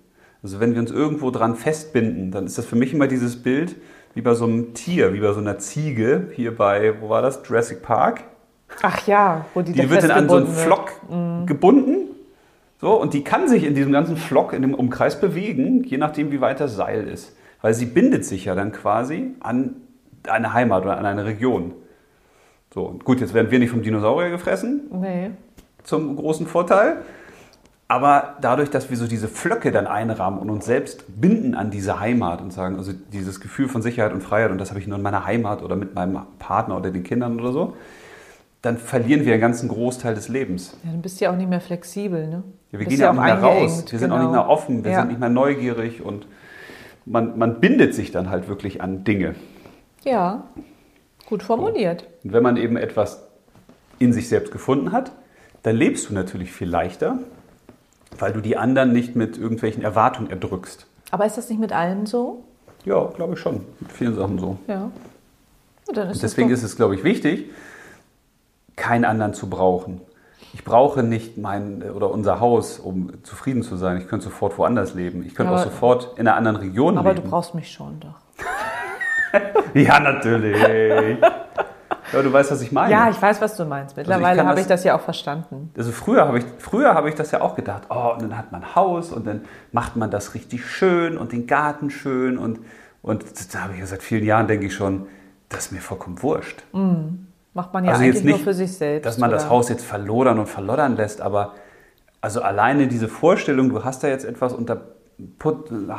also 0.42 0.60
wenn 0.60 0.74
wir 0.74 0.80
uns 0.80 0.90
irgendwo 0.90 1.30
dran 1.30 1.54
festbinden, 1.54 2.30
dann 2.30 2.46
ist 2.46 2.58
das 2.58 2.66
für 2.66 2.76
mich 2.76 2.94
immer 2.94 3.06
dieses 3.06 3.42
Bild, 3.42 3.76
wie 4.14 4.22
bei 4.22 4.34
so 4.34 4.44
einem 4.44 4.74
Tier, 4.74 5.12
wie 5.12 5.20
bei 5.20 5.32
so 5.32 5.40
einer 5.40 5.58
Ziege, 5.58 6.28
hier 6.34 6.56
bei, 6.56 7.00
wo 7.00 7.08
war 7.08 7.22
das, 7.22 7.40
Jurassic 7.46 7.82
Park. 7.82 8.24
Ach 8.82 9.06
ja, 9.06 9.44
wo 9.54 9.62
die, 9.62 9.72
die 9.72 9.90
wird 9.90 10.02
dann 10.02 10.10
an 10.10 10.28
so 10.28 10.36
einen 10.36 10.46
Flock 10.46 10.92
mhm. 11.10 11.46
gebunden. 11.46 12.08
So, 12.80 12.98
und 12.98 13.12
die 13.12 13.22
kann 13.22 13.46
sich 13.46 13.64
in 13.64 13.74
diesem 13.74 13.92
ganzen 13.92 14.16
Flock, 14.16 14.54
in 14.54 14.62
dem 14.62 14.74
Umkreis 14.74 15.20
bewegen, 15.20 15.84
je 15.84 15.98
nachdem, 15.98 16.32
wie 16.32 16.40
weit 16.40 16.60
das 16.60 16.76
Seil 16.76 17.06
ist. 17.06 17.36
Weil 17.60 17.74
sie 17.74 17.84
bindet 17.84 18.24
sich 18.24 18.46
ja 18.46 18.54
dann 18.54 18.72
quasi 18.72 19.34
an 19.40 19.76
eine 20.26 20.54
Heimat 20.54 20.84
oder 20.84 20.96
an 20.96 21.04
eine 21.04 21.26
Region. 21.26 21.74
So, 22.72 22.98
gut, 23.04 23.20
jetzt 23.20 23.34
werden 23.34 23.50
wir 23.50 23.58
nicht 23.58 23.70
vom 23.70 23.82
Dinosaurier 23.82 24.30
gefressen. 24.30 24.82
Nee. 24.92 25.30
Zum 25.82 26.16
großen 26.16 26.46
Vorteil. 26.46 27.02
Aber 27.90 28.36
dadurch, 28.40 28.70
dass 28.70 28.88
wir 28.88 28.96
so 28.96 29.08
diese 29.08 29.26
Flöcke 29.26 29.72
dann 29.72 29.88
einrahmen 29.88 30.38
und 30.38 30.48
uns 30.48 30.64
selbst 30.64 31.20
binden 31.20 31.56
an 31.56 31.72
diese 31.72 31.98
Heimat 31.98 32.40
und 32.40 32.52
sagen, 32.52 32.76
also 32.76 32.92
dieses 32.92 33.40
Gefühl 33.40 33.68
von 33.68 33.82
Sicherheit 33.82 34.12
und 34.12 34.22
Freiheit, 34.22 34.52
und 34.52 34.58
das 34.58 34.70
habe 34.70 34.78
ich 34.78 34.86
nur 34.86 34.96
in 34.96 35.02
meiner 35.02 35.26
Heimat 35.26 35.60
oder 35.60 35.74
mit 35.74 35.92
meinem 35.96 36.20
Partner 36.38 36.76
oder 36.76 36.92
den 36.92 37.02
Kindern 37.02 37.40
oder 37.40 37.50
so, 37.50 37.76
dann 38.62 38.78
verlieren 38.78 39.24
wir 39.24 39.32
einen 39.32 39.40
ganzen 39.40 39.68
Großteil 39.68 40.14
des 40.14 40.28
Lebens. 40.28 40.76
Ja, 40.84 40.92
dann 40.92 41.02
bist 41.02 41.20
du 41.20 41.24
ja 41.24 41.32
auch 41.32 41.36
nicht 41.36 41.50
mehr 41.50 41.60
flexibel, 41.60 42.28
ne? 42.28 42.44
Ja, 42.70 42.78
wir 42.78 42.86
gehen 42.86 43.00
ja 43.00 43.10
auch 43.10 43.14
nicht 43.14 43.24
mehr 43.24 43.42
raus. 43.42 43.84
Wir 43.90 43.98
sind 43.98 44.12
auch 44.12 44.18
nicht 44.18 44.30
mehr 44.30 44.42
genau. 44.42 44.52
offen, 44.52 44.84
wir 44.84 44.92
ja. 44.92 45.00
sind 45.00 45.08
nicht 45.08 45.18
mehr 45.18 45.28
neugierig 45.28 46.00
und 46.00 46.28
man, 47.06 47.38
man 47.38 47.58
bindet 47.58 47.96
sich 47.96 48.12
dann 48.12 48.30
halt 48.30 48.46
wirklich 48.46 48.80
an 48.80 49.02
Dinge. 49.02 49.34
Ja, 50.04 50.44
gut 51.26 51.42
formuliert. 51.42 52.06
Und 52.22 52.34
wenn 52.34 52.44
man 52.44 52.56
eben 52.56 52.76
etwas 52.76 53.26
in 53.98 54.12
sich 54.12 54.28
selbst 54.28 54.52
gefunden 54.52 54.92
hat, 54.92 55.10
dann 55.64 55.74
lebst 55.74 56.08
du 56.08 56.14
natürlich 56.14 56.52
viel 56.52 56.68
leichter 56.68 57.18
weil 58.18 58.32
du 58.32 58.40
die 58.40 58.56
anderen 58.56 58.92
nicht 58.92 59.16
mit 59.16 59.38
irgendwelchen 59.38 59.82
Erwartungen 59.82 60.30
erdrückst. 60.30 60.86
Aber 61.10 61.26
ist 61.26 61.36
das 61.36 61.48
nicht 61.48 61.60
mit 61.60 61.72
allen 61.72 62.06
so? 62.06 62.44
Ja, 62.84 63.04
glaube 63.06 63.34
ich 63.34 63.40
schon. 63.40 63.64
Mit 63.80 63.92
vielen 63.92 64.14
Sachen 64.14 64.38
so. 64.38 64.58
Ja. 64.66 64.90
Ist 66.10 66.22
deswegen 66.22 66.50
ist 66.50 66.62
es, 66.62 66.76
glaube 66.76 66.94
ich, 66.94 67.02
wichtig, 67.02 67.50
keinen 68.76 69.04
anderen 69.04 69.34
zu 69.34 69.50
brauchen. 69.50 70.00
Ich 70.52 70.64
brauche 70.64 71.02
nicht 71.02 71.36
mein 71.38 71.82
oder 71.82 72.10
unser 72.10 72.40
Haus, 72.40 72.78
um 72.78 73.12
zufrieden 73.22 73.62
zu 73.62 73.76
sein. 73.76 73.98
Ich 73.98 74.08
könnte 74.08 74.24
sofort 74.24 74.58
woanders 74.58 74.94
leben. 74.94 75.24
Ich 75.24 75.34
könnte 75.34 75.52
aber, 75.52 75.60
auch 75.60 75.64
sofort 75.64 76.18
in 76.18 76.26
einer 76.26 76.36
anderen 76.36 76.56
Region 76.56 76.98
aber 76.98 77.10
leben. 77.10 77.18
Aber 77.18 77.24
du 77.26 77.30
brauchst 77.30 77.54
mich 77.54 77.70
schon 77.70 78.00
doch. 78.00 78.14
ja, 79.74 80.00
natürlich. 80.00 80.56
Ja, 82.12 82.22
du 82.22 82.32
weißt, 82.32 82.50
was 82.50 82.60
ich 82.62 82.72
meine. 82.72 82.92
Ja, 82.92 83.10
ich 83.10 83.20
weiß, 83.20 83.40
was 83.40 83.56
du 83.56 83.64
meinst. 83.64 83.96
Also 83.96 84.08
Mittlerweile 84.10 84.40
also 84.40 84.50
habe 84.50 84.60
ich 84.60 84.66
das 84.66 84.84
ja 84.84 84.96
auch 84.96 85.00
verstanden. 85.00 85.70
Also 85.76 85.92
früher 85.92 86.26
habe 86.26 86.38
ich, 86.38 86.44
früher 86.58 86.94
habe 86.94 87.08
ich 87.08 87.14
das 87.14 87.30
ja 87.30 87.40
auch 87.40 87.54
gedacht. 87.54 87.84
Oh, 87.90 88.12
und 88.14 88.22
dann 88.22 88.36
hat 88.36 88.52
man 88.52 88.62
ein 88.62 88.74
Haus 88.74 89.12
und 89.12 89.26
dann 89.26 89.42
macht 89.72 89.96
man 89.96 90.10
das 90.10 90.34
richtig 90.34 90.66
schön 90.66 91.16
und 91.16 91.32
den 91.32 91.46
Garten 91.46 91.90
schön. 91.90 92.38
Und, 92.38 92.60
und 93.02 93.24
da 93.54 93.60
habe 93.64 93.74
ich 93.74 93.80
ja 93.80 93.86
seit 93.86 94.02
vielen 94.02 94.24
Jahren, 94.24 94.46
denke 94.46 94.66
ich 94.66 94.74
schon, 94.74 95.06
das 95.48 95.66
ist 95.66 95.72
mir 95.72 95.80
vollkommen 95.80 96.22
wurscht. 96.22 96.62
Mhm. 96.72 97.26
Macht 97.52 97.72
man 97.72 97.84
ja 97.84 97.92
also 97.92 98.02
eigentlich 98.02 98.24
nicht, 98.24 98.36
nur 98.36 98.44
für 98.44 98.54
sich 98.54 98.76
selbst. 98.76 99.06
Dass 99.06 99.18
man 99.18 99.30
oder? 99.30 99.38
das 99.38 99.48
Haus 99.48 99.68
jetzt 99.68 99.84
verlodern 99.84 100.38
und 100.38 100.46
verloddern 100.46 100.96
lässt, 100.96 101.20
aber 101.20 101.54
also 102.20 102.42
alleine 102.42 102.86
diese 102.86 103.08
Vorstellung, 103.08 103.70
du 103.70 103.84
hast 103.84 104.04
da 104.04 104.08
jetzt 104.08 104.24
etwas 104.24 104.52
und 104.52 104.68
da 104.68 104.82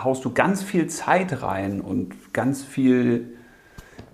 haust 0.03 0.25
du 0.25 0.33
ganz 0.33 0.63
viel 0.63 0.87
Zeit 0.87 1.41
rein 1.41 1.81
und 1.81 2.33
ganz 2.33 2.63
viel 2.63 3.33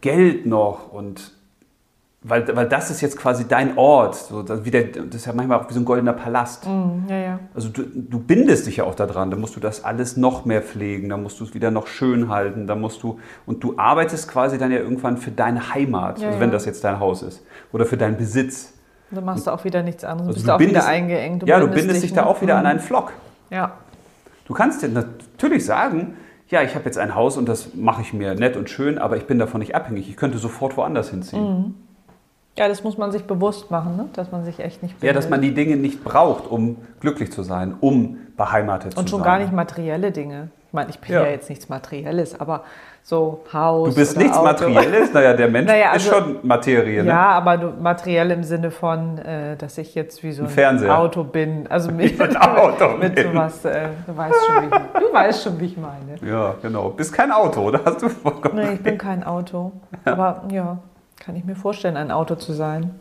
Geld 0.01 0.45
noch 0.45 0.91
und 0.91 1.36
weil, 2.23 2.55
weil 2.55 2.67
das 2.67 2.89
ist 2.89 3.01
jetzt 3.01 3.17
quasi 3.17 3.47
dein 3.47 3.77
Ort. 3.77 4.15
So, 4.15 4.41
das, 4.41 4.63
der, 4.63 4.85
das 4.85 5.15
ist 5.15 5.25
ja 5.27 5.33
manchmal 5.33 5.59
auch 5.59 5.69
wie 5.69 5.73
so 5.73 5.79
ein 5.79 5.85
goldener 5.85 6.13
Palast. 6.13 6.65
Mm, 6.65 7.07
ja, 7.07 7.15
ja. 7.15 7.39
Also 7.53 7.69
du, 7.69 7.83
du 7.83 8.19
bindest 8.19 8.65
dich 8.65 8.77
ja 8.77 8.85
auch 8.85 8.95
daran. 8.95 9.29
Da 9.29 9.37
musst 9.37 9.55
du 9.55 9.59
das 9.59 9.83
alles 9.83 10.17
noch 10.17 10.43
mehr 10.43 10.63
pflegen. 10.63 11.09
Da 11.09 11.17
musst 11.17 11.39
du 11.39 11.43
es 11.43 11.53
wieder 11.53 11.69
noch 11.69 11.85
schön 11.85 12.29
halten. 12.29 12.65
Da 12.65 12.75
musst 12.75 13.03
du 13.03 13.19
und 13.45 13.63
du 13.63 13.77
arbeitest 13.77 14.27
quasi 14.29 14.57
dann 14.57 14.71
ja 14.71 14.79
irgendwann 14.79 15.17
für 15.17 15.29
deine 15.29 15.73
Heimat. 15.73 16.19
Ja, 16.19 16.29
also 16.29 16.39
wenn 16.39 16.51
das 16.51 16.65
jetzt 16.65 16.83
dein 16.83 16.99
Haus 16.99 17.21
ist 17.21 17.43
oder 17.71 17.85
für 17.85 17.97
deinen 17.97 18.17
Besitz. 18.17 18.73
Dann 19.11 19.23
machst 19.23 19.45
du 19.45 19.51
auch 19.51 19.63
wieder 19.63 19.83
nichts 19.83 20.03
anderes. 20.03 20.29
Also 20.29 20.35
bist 20.37 20.47
du 20.47 20.53
auch 20.53 20.57
bindest, 20.57 20.87
wieder 20.87 20.91
eingeengt. 20.91 21.43
Du 21.43 21.45
ja, 21.45 21.59
du 21.59 21.67
bindest 21.67 22.01
dich, 22.03 22.09
dich 22.09 22.13
da 22.13 22.25
auch 22.25 22.41
wieder 22.41 22.55
an 22.55 22.63
mhm. 22.63 22.67
einen 22.67 22.79
Flock. 22.79 23.13
Ja. 23.51 23.73
Du 24.45 24.53
kannst 24.53 24.81
dir 24.81 24.89
natürlich 24.89 25.65
sagen, 25.65 26.15
ja, 26.49 26.63
ich 26.63 26.75
habe 26.75 26.85
jetzt 26.85 26.97
ein 26.97 27.13
Haus 27.13 27.37
und 27.37 27.47
das 27.47 27.75
mache 27.75 28.01
ich 28.01 28.11
mir 28.11 28.33
nett 28.33 28.57
und 28.57 28.69
schön, 28.69 28.97
aber 28.97 29.17
ich 29.17 29.27
bin 29.27 29.37
davon 29.37 29.59
nicht 29.59 29.75
abhängig. 29.75 30.09
Ich 30.09 30.17
könnte 30.17 30.39
sofort 30.39 30.77
woanders 30.77 31.09
hinziehen. 31.09 31.43
Mhm. 31.43 31.73
Ja, 32.57 32.67
das 32.67 32.83
muss 32.83 32.97
man 32.97 33.11
sich 33.11 33.23
bewusst 33.25 33.69
machen, 33.71 33.95
ne? 33.97 34.05
dass 34.13 34.31
man 34.31 34.43
sich 34.43 34.59
echt 34.59 34.81
nicht 34.83 34.99
bindet. 34.99 35.07
Ja, 35.07 35.13
dass 35.13 35.29
man 35.29 35.41
die 35.41 35.53
Dinge 35.53 35.77
nicht 35.77 36.03
braucht, 36.03 36.49
um 36.49 36.77
glücklich 36.99 37.31
zu 37.31 37.43
sein, 37.43 37.75
um 37.79 38.17
beheimatet 38.35 38.91
zu 38.93 38.95
sein. 38.97 39.03
Und 39.05 39.09
schon 39.09 39.21
gar 39.23 39.37
nicht 39.39 39.51
materielle 39.53 40.11
Dinge. 40.11 40.49
Ich 40.67 40.73
meine, 40.73 40.89
ich 40.89 40.99
bin 40.99 41.13
Ja. 41.13 41.23
ja, 41.23 41.29
jetzt 41.29 41.49
nichts 41.49 41.69
Materielles, 41.69 42.39
aber 42.41 42.63
so 43.03 43.41
Haus. 43.53 43.89
Du 43.89 43.95
bist 43.95 44.17
nichts 44.17 44.35
Auto. 44.35 44.43
Materielles? 44.47 45.13
Naja, 45.13 45.33
der 45.33 45.47
Mensch 45.47 45.67
Naja, 45.71 45.93
ist 45.93 46.11
also- 46.11 46.25
schon 46.25 46.39
Materie, 46.43 47.03
ne? 47.03 47.09
Ja, 47.09 47.29
aber 47.29 47.57
du, 47.57 47.67
materiell 47.81 48.31
im 48.31 48.43
Sinne 48.43 48.69
von, 48.71 49.17
äh, 49.19 49.55
dass 49.55 49.77
ich 49.77 49.95
jetzt 49.95 50.23
wie 50.23 50.33
so 50.33 50.43
ein, 50.43 50.49
Fernseher. 50.49 50.97
Auto 50.97 51.23
bin. 51.23 51.67
Also 51.69 51.91
mit, 51.93 52.19
ein 52.19 52.35
Auto 52.35 52.89
mit 52.99 53.15
bin. 53.15 53.31
sowas. 53.31 53.63
Äh, 53.63 53.87
du, 54.05 54.17
weißt 54.17 54.35
schon, 54.45 54.63
wie 54.63 54.65
ich, 54.75 55.07
du 55.07 55.13
weißt 55.13 55.43
schon, 55.43 55.59
wie 55.59 55.65
ich 55.65 55.77
meine. 55.77 56.29
Ja, 56.29 56.55
genau. 56.61 56.89
Bist 56.89 57.13
kein 57.13 57.31
Auto, 57.31 57.61
oder? 57.61 57.79
Hast 57.85 58.01
du 58.01 58.09
vollkommen 58.09 58.55
Nee, 58.55 58.73
ich 58.73 58.81
bin 58.83 58.97
kein 58.97 59.23
Auto. 59.23 59.71
Aber 60.03 60.43
ja, 60.51 60.77
kann 61.27 61.35
ich 61.35 61.43
mir 61.43 61.57
vorstellen, 61.57 61.97
ein 61.97 62.09
Auto 62.09 62.35
zu 62.35 62.53
sein. 62.53 62.95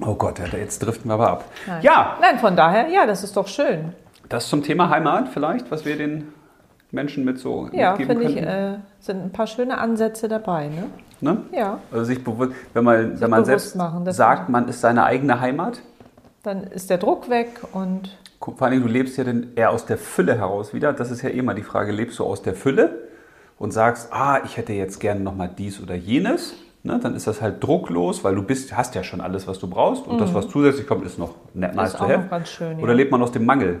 Oh 0.00 0.14
Gott, 0.14 0.38
ja, 0.38 0.46
jetzt 0.58 0.78
driften 0.78 1.10
wir 1.10 1.14
aber 1.14 1.28
ab. 1.30 1.44
Nein. 1.66 1.82
Ja, 1.82 2.16
Nein, 2.18 2.38
von 2.38 2.56
daher, 2.56 2.88
ja, 2.88 3.04
das 3.06 3.22
ist 3.22 3.36
doch 3.36 3.48
schön. 3.48 3.92
das 4.30 4.48
zum 4.48 4.62
Thema 4.62 4.88
Heimat 4.88 5.28
vielleicht, 5.28 5.70
was 5.70 5.84
wir 5.84 5.98
den 5.98 6.32
Menschen 6.90 7.22
mit 7.22 7.38
so 7.38 7.68
Ja, 7.72 7.90
mitgeben 7.90 8.18
finde 8.18 8.32
ich, 8.32 8.42
äh, 8.42 8.78
sind 8.98 9.22
ein 9.24 9.30
paar 9.30 9.46
schöne 9.46 9.76
Ansätze 9.76 10.26
dabei, 10.26 10.68
ne? 10.68 10.86
ne? 11.20 11.42
Ja, 11.52 11.80
Also 11.92 12.04
sich 12.04 12.24
bewusst, 12.24 12.52
wenn 12.72 12.82
man, 12.82 13.20
wenn 13.20 13.28
man 13.28 13.44
selbst 13.44 13.76
machen, 13.76 14.10
sagt, 14.10 14.48
man 14.48 14.66
ist 14.66 14.80
seine 14.80 15.04
eigene 15.04 15.38
Heimat, 15.40 15.82
dann 16.42 16.62
ist 16.62 16.88
der 16.88 16.96
Druck 16.96 17.28
weg 17.28 17.50
und 17.72 18.16
vor 18.40 18.62
allem 18.62 18.80
du 18.80 18.88
lebst 18.88 19.18
ja 19.18 19.24
dann 19.24 19.48
eher 19.54 19.68
aus 19.70 19.84
der 19.84 19.98
Fülle 19.98 20.34
heraus 20.38 20.72
wieder. 20.72 20.94
Das 20.94 21.10
ist 21.10 21.20
ja 21.20 21.28
immer 21.28 21.52
die 21.52 21.62
Frage, 21.62 21.92
lebst 21.92 22.18
du 22.18 22.24
aus 22.24 22.40
der 22.40 22.54
Fülle 22.54 23.00
und 23.58 23.72
sagst, 23.72 24.14
ah, 24.14 24.40
ich 24.46 24.56
hätte 24.56 24.72
jetzt 24.72 24.98
gerne 24.98 25.20
nochmal 25.20 25.50
dies 25.58 25.78
oder 25.82 25.94
jenes, 25.94 26.54
ne? 26.82 26.98
dann 27.02 27.14
ist 27.14 27.26
das 27.26 27.40
halt 27.40 27.62
drucklos, 27.62 28.24
weil 28.24 28.34
du 28.34 28.42
bist, 28.42 28.76
hast 28.76 28.94
ja 28.94 29.02
schon 29.02 29.20
alles, 29.20 29.46
was 29.46 29.58
du 29.58 29.68
brauchst 29.68 30.06
und 30.06 30.20
das, 30.20 30.34
was 30.34 30.48
zusätzlich 30.48 30.86
kommt, 30.86 31.04
ist 31.06 31.18
noch 31.18 31.34
nice 31.54 31.74
Mhm. 31.74 31.80
ist 31.84 31.96
to 31.96 32.04
auch 32.04 32.08
have. 32.08 32.22
noch 32.22 32.30
ganz 32.30 32.48
schön. 32.48 32.78
Oder 32.78 32.92
ja. 32.92 32.96
lebt 32.96 33.10
man 33.12 33.22
aus 33.22 33.32
dem 33.32 33.44
Mangel? 33.44 33.80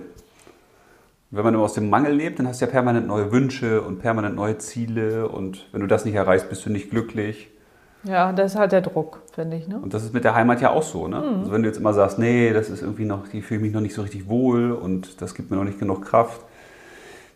Wenn 1.32 1.44
man 1.44 1.54
immer 1.54 1.62
aus 1.62 1.74
dem 1.74 1.88
Mangel 1.88 2.12
lebt, 2.12 2.40
dann 2.40 2.48
hast 2.48 2.60
du 2.60 2.64
ja 2.64 2.70
permanent 2.70 3.06
neue 3.06 3.30
Wünsche 3.30 3.82
und 3.82 4.00
permanent 4.00 4.34
neue 4.34 4.58
Ziele 4.58 5.28
und 5.28 5.68
wenn 5.70 5.80
du 5.80 5.86
das 5.86 6.04
nicht 6.04 6.14
erreichst, 6.16 6.48
bist 6.48 6.66
du 6.66 6.70
nicht 6.70 6.90
glücklich. 6.90 7.50
Ja, 8.02 8.32
das 8.32 8.54
ist 8.54 8.58
halt 8.58 8.72
der 8.72 8.80
Druck, 8.80 9.20
finde 9.32 9.56
ich, 9.58 9.68
ne? 9.68 9.78
Und 9.78 9.92
das 9.94 10.02
ist 10.02 10.12
mit 10.14 10.24
der 10.24 10.34
Heimat 10.34 10.60
ja 10.60 10.70
auch 10.70 10.82
so. 10.82 11.06
Ne? 11.06 11.18
Mhm. 11.20 11.38
Also 11.40 11.52
wenn 11.52 11.62
du 11.62 11.68
jetzt 11.68 11.76
immer 11.78 11.92
sagst, 11.92 12.18
nee, 12.18 12.52
das 12.52 12.68
ist 12.70 12.82
irgendwie 12.82 13.04
noch, 13.04 13.32
ich 13.32 13.44
fühle 13.44 13.60
mich 13.60 13.72
noch 13.72 13.82
nicht 13.82 13.94
so 13.94 14.02
richtig 14.02 14.28
wohl 14.28 14.72
und 14.72 15.20
das 15.22 15.34
gibt 15.34 15.50
mir 15.50 15.56
noch 15.58 15.64
nicht 15.64 15.78
genug 15.78 16.04
Kraft. 16.04 16.40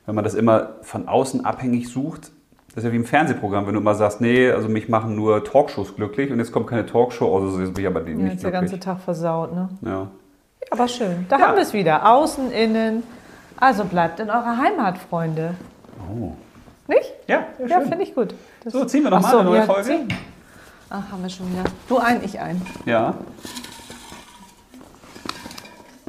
Wenn 0.07 0.15
man 0.17 0.25
das 0.25 0.35
immer 0.35 0.71
von 0.83 1.07
außen 1.07 1.45
abhängig 1.45 1.89
sucht, 1.89 2.33
das 2.75 2.83
ist 2.83 2.85
ja 2.89 2.93
wie 2.93 2.97
im 2.97 3.05
Fernsehprogramm, 3.05 3.67
wenn 3.67 3.75
du 3.75 3.81
immer 3.81 3.95
sagst, 3.95 4.21
nee, 4.21 4.51
also 4.51 4.69
mich 4.69 4.89
machen 4.89 5.15
nur 5.15 5.45
Talkshows 5.45 5.95
glücklich 5.95 6.31
und 6.33 6.39
jetzt 6.39 6.53
kommt 6.53 6.67
keine 6.67 6.85
Talkshow, 6.87 7.35
also 7.37 7.61
jetzt 7.61 7.75
bin 7.75 7.85
ich 7.85 7.89
aber 7.91 8.01
Ja, 8.07 8.15
nicht 8.15 8.35
ist 8.37 8.45
der 8.45 8.51
ganze 8.51 8.71
glücklich. 8.79 8.85
Tag 8.85 9.01
versaut, 9.01 9.55
ne? 9.55 9.69
Ja. 9.83 10.09
Aber 10.71 10.89
schön. 10.89 11.27
Da 11.29 11.39
Ja. 11.39 11.47
haben 11.47 11.55
wir 11.57 11.63
es 11.63 11.73
wieder. 11.73 12.11
Außen, 12.11 12.51
innen. 12.51 13.03
Also 13.61 13.85
bleibt 13.85 14.19
in 14.19 14.29
eurer 14.31 14.59
Heimat, 14.59 14.99
Freunde. 14.99 15.55
Oh. 16.13 16.33
Nicht? 16.89 17.13
Ja, 17.29 17.45
Ja, 17.67 17.81
finde 17.81 18.03
ich 18.03 18.15
gut. 18.15 18.35
Das 18.65 18.73
So, 18.73 18.85
ziehen 18.85 19.05
wir 19.05 19.11
noch 19.11 19.19
Ach 19.19 19.23
mal 19.23 19.31
so, 19.31 19.39
eine 19.39 19.49
neue 19.51 19.59
ja, 19.61 19.65
Folge? 19.67 19.83
ziehen. 19.89 20.09
Ach, 20.91 21.13
haben 21.13 21.23
wir 21.23 21.31
schon 21.31 21.51
wieder. 21.53 21.65
Du 21.89 21.99
ein, 21.99 22.21
ich 22.25 22.41
ein. 22.41 22.61
Ja. 22.85 23.15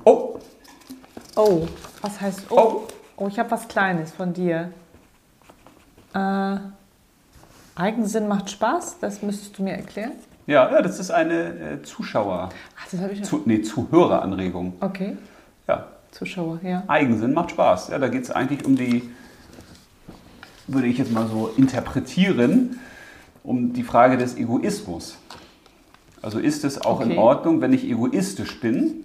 Oh, 0.04 0.39
Oh, 1.38 1.67
was 2.01 2.21
heißt 2.21 2.45
oh? 2.49 2.56
Oh. 2.58 2.84
Oh, 3.17 3.28
ich 3.28 3.38
habe 3.39 3.51
was 3.51 3.67
Kleines 3.67 4.12
von 4.12 4.34
dir. 4.34 4.71
Äh, 6.15 6.58
Eigensinn 7.75 8.28
macht 8.28 8.49
Spaß? 8.49 8.97
Das 9.01 9.21
müsstest 9.21 9.58
du 9.58 9.63
mir 9.63 9.73
erklären. 9.73 10.13
ja, 10.47 10.71
ja 10.71 10.82
das 10.82 10.99
ist 10.99 11.12
eine 11.12 11.34
äh, 11.34 11.84
Zuschauer, 11.84 12.49
Ach, 12.80 12.88
das 12.89 13.01
habe 13.01 13.13
ich 13.13 13.23
zu, 13.23 13.41
nee, 13.45 13.62
Zuhöreranregung. 13.62 14.73
Okay, 14.80 15.17
Ja, 15.67 15.88
Zuschauer, 16.12 16.60
ja. 16.63 16.84
Eigensinn 16.88 17.34
macht 17.34 17.51
Spaß. 17.51 17.89
Ja, 17.89 17.99
da 17.99 18.08
geht 18.08 18.23
es 18.23 18.32
eigentlich 18.32 18.65
um 18.65 18.75
die, 18.78 19.10
würde 20.67 20.88
ich 20.88 20.97
jetzt 20.97 21.12
mal 21.12 21.28
so 21.28 21.51
interpretieren, 21.58 22.80
um 23.43 23.73
die 23.73 23.84
Frage 23.84 24.17
des 24.17 24.38
Egoismus. 24.38 25.17
Also 26.21 26.39
ist 26.39 26.63
es 26.63 26.82
auch 26.82 27.01
in 27.01 27.12
Okay. 27.12 27.19
Ordnung, 27.19 27.60
wenn 27.62 27.73
ich 27.73 27.84
egoistisch 27.84 28.60
bin? 28.62 29.04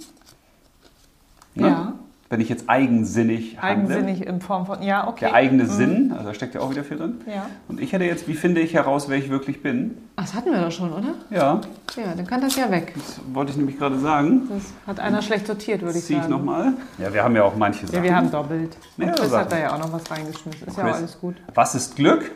Ne? 1.56 1.66
Ja. 1.68 1.92
Wenn 2.32 2.40
ich 2.40 2.48
jetzt 2.48 2.68
eigensinnig 2.70 3.60
handle? 3.60 3.96
Eigensinnig 3.96 4.24
in 4.24 4.40
Form 4.40 4.64
von. 4.64 4.80
Ja, 4.82 5.08
okay. 5.08 5.18
Der 5.26 5.34
eigene 5.34 5.66
Sinn, 5.66 6.12
also 6.12 6.28
da 6.28 6.34
steckt 6.34 6.54
ja 6.54 6.60
auch 6.60 6.70
wieder 6.70 6.84
viel 6.84 6.96
drin. 6.96 7.16
Ja. 7.26 7.46
Und 7.66 7.80
ich 7.80 7.92
hätte 7.92 8.04
jetzt, 8.04 8.28
wie 8.28 8.34
finde 8.34 8.60
ich 8.60 8.72
heraus, 8.74 9.08
wer 9.08 9.18
ich 9.18 9.30
wirklich 9.30 9.62
bin? 9.64 9.98
Ach, 10.14 10.22
das 10.22 10.34
hatten 10.34 10.52
wir 10.52 10.60
doch 10.60 10.70
schon, 10.70 10.92
oder? 10.92 11.14
Ja, 11.30 11.60
Ja, 11.96 12.14
dann 12.16 12.24
kann 12.28 12.40
das 12.40 12.54
ja 12.54 12.70
weg. 12.70 12.92
das 12.94 13.20
wollte 13.32 13.50
ich 13.50 13.56
nämlich 13.56 13.76
gerade 13.78 13.98
sagen. 13.98 14.42
Das 14.48 14.72
hat 14.86 15.00
einer 15.00 15.22
schlecht 15.22 15.48
sortiert, 15.48 15.82
würde 15.82 15.98
ich 15.98 16.04
Ziehe 16.04 16.18
ich 16.20 16.22
sagen. 16.24 16.32
nochmal. 16.36 16.72
Ja, 16.98 17.12
wir 17.12 17.24
haben 17.24 17.34
ja 17.34 17.42
auch 17.42 17.56
manche 17.56 17.84
Sachen. 17.88 17.96
Ja, 17.96 18.02
wir 18.04 18.14
haben 18.16 18.30
doppelt. 18.30 18.76
Und 18.76 18.98
Mehrere 18.98 19.16
Chris 19.16 19.30
Sachen. 19.30 19.40
hat 19.44 19.52
da 19.52 19.58
ja 19.58 19.74
auch 19.74 19.78
noch 19.80 19.92
was 19.92 20.08
reingeschmissen. 20.08 20.68
Ist 20.68 20.76
ja 20.76 20.84
Chris. 20.84 20.92
auch 20.94 20.98
alles 20.98 21.20
gut. 21.20 21.34
Was 21.54 21.74
ist 21.74 21.96
Glück? 21.96 22.30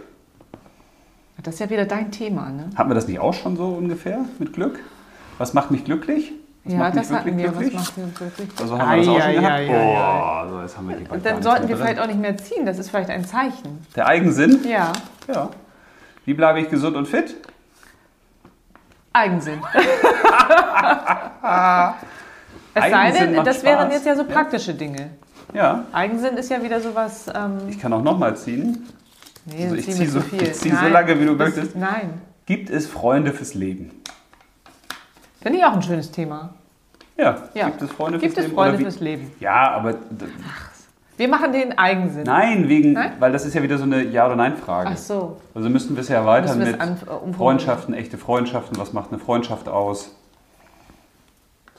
Das 1.40 1.54
ist 1.54 1.60
ja 1.60 1.70
wieder 1.70 1.84
dein 1.84 2.10
Thema, 2.10 2.50
ne? 2.50 2.70
Hatten 2.74 2.90
wir 2.90 2.94
das 2.94 3.06
nicht 3.06 3.20
auch 3.20 3.34
schon 3.34 3.56
so 3.56 3.66
ungefähr 3.68 4.24
mit 4.40 4.54
Glück? 4.54 4.80
Was 5.38 5.54
macht 5.54 5.70
mich 5.70 5.84
glücklich? 5.84 6.32
Was 6.64 6.72
ja, 6.72 6.78
macht 6.78 6.94
mich 6.94 7.02
das 7.08 7.16
hatten 7.18 7.36
wir. 7.36 7.44
wirklich 7.58 7.74
Was 7.74 7.80
macht 7.80 7.98
uns 7.98 8.20
wirklich 8.20 8.48
Also 8.60 8.78
haben 8.78 8.90
wir 8.90 8.96
das 8.96 9.08
auch 9.08 9.20
schon 9.20 9.32
gehabt? 9.34 9.66
Boah, 9.68 10.46
so 10.50 10.60
jetzt 10.62 10.76
haben 10.78 10.88
wir 10.88 10.96
die 10.96 11.08
Und 11.10 11.26
dann 11.26 11.42
sollten 11.42 11.68
wir 11.68 11.76
vielleicht 11.76 11.98
auch 12.00 12.06
nicht 12.06 12.18
mehr 12.20 12.36
ziehen. 12.38 12.64
Das 12.64 12.78
ist 12.78 12.88
vielleicht 12.90 13.10
ein 13.10 13.24
Zeichen. 13.24 13.86
Der 13.94 14.06
Eigensinn? 14.06 14.60
Ja. 14.66 14.92
Ja. 15.32 15.50
Wie 16.24 16.32
bleibe 16.34 16.60
ich 16.60 16.70
gesund 16.70 16.96
und 16.96 17.06
fit? 17.06 17.34
Eigensinn. 19.12 19.60
es 22.74 22.82
sei 22.82 22.92
Eigensinn 22.94 23.26
denn, 23.26 23.36
macht 23.36 23.46
das 23.46 23.62
wären 23.62 23.80
Spaß. 23.82 23.92
jetzt 23.94 24.06
ja 24.06 24.16
so 24.16 24.22
Ja. 24.22 24.28
praktische 24.28 24.74
Dinge. 24.74 25.10
Ja. 25.52 25.84
Eigensinn 25.92 26.36
ist 26.36 26.50
ja 26.50 26.62
wieder 26.62 26.80
sowas. 26.80 27.26
Ähm, 27.34 27.58
Ich 27.68 27.78
kann 27.78 27.92
auch 27.92 28.02
nochmal 28.02 28.36
ziehen. 28.36 28.88
nee, 29.44 29.64
Also 29.64 29.76
ich 29.76 29.84
zieh 29.84 29.92
zieh 29.92 30.00
mir 30.04 30.08
so- 30.10 30.20
zu 30.20 30.26
viel. 30.26 30.42
ich 30.42 30.54
zieh 30.54 30.70
so 30.70 30.88
lange, 30.88 31.20
wie 31.20 31.26
du 31.26 31.34
das- 31.36 31.54
möchtest. 31.54 31.76
Nein. 31.76 32.20
Gibt 32.46 32.70
es 32.70 32.86
Freunde 32.86 33.32
fürs 33.32 33.54
Leben? 33.54 34.02
Finde 35.44 35.58
ich 35.58 35.64
auch 35.64 35.74
ein 35.74 35.82
schönes 35.82 36.10
Thema. 36.10 36.48
Ja. 37.16 37.36
Ja. 37.54 37.66
Gibt 37.66 37.82
es 37.82 37.92
Freunde 37.92 38.18
Gibt 38.18 38.32
fürs 38.34 38.46
es 38.46 38.50
Leben? 38.50 38.56
Freunde 38.60 38.78
fürs 38.78 38.98
Leben? 39.00 39.30
Ja, 39.38 39.70
aber 39.72 39.92
d- 39.92 40.24
Wir 41.16 41.28
machen 41.28 41.52
den 41.52 41.78
Eigensinn. 41.78 42.24
nein, 42.24 42.68
wegen, 42.68 42.94
Nein? 42.94 43.12
weil 43.20 43.30
das 43.30 43.44
ist 43.44 43.54
ja 43.54 43.62
wieder 43.62 43.76
so 43.78 43.84
eine 43.84 44.02
Ja- 44.02 44.26
oder 44.26 44.34
Nein-Frage. 44.36 44.90
Ach 44.92 44.96
so. 44.96 45.36
Also 45.54 45.68
müssten 45.68 45.94
wir 45.94 46.00
es 46.00 46.08
ja 46.08 46.16
erweitern 46.16 46.58
mit. 46.58 46.76
Freundschaften, 47.36 47.94
echte 47.94 48.18
Freundschaften. 48.18 48.78
Was 48.78 48.92
macht 48.92 49.12
eine 49.12 49.20
Freundschaft 49.20 49.68
aus? 49.68 50.10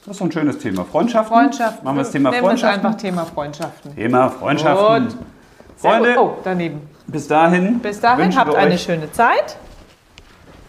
Das 0.05 0.11
ist 0.11 0.17
so 0.19 0.25
ein 0.25 0.31
schönes 0.31 0.59
Thema. 0.59 0.85
Freundschaften? 0.85 1.35
Freundschaft. 1.35 1.83
Machen 1.83 1.97
wir 1.97 2.03
das 2.03 2.11
Thema 2.11 2.29
es 2.29 2.37
Freundschaften? 2.37 2.85
einfach 2.85 3.01
Thema 3.01 3.25
Freundschaften. 3.25 3.95
Thema 3.95 4.29
Freundschaften. 4.29 5.07
Gut. 5.07 5.17
Freunde. 5.77 6.15
Oh, 6.17 6.37
daneben. 6.43 6.81
bis 7.07 7.27
dahin. 7.27 7.79
Bis 7.79 7.99
dahin 7.99 8.33
habt 8.37 8.53
eine 8.55 8.77
schöne 8.77 9.11
Zeit. 9.11 9.57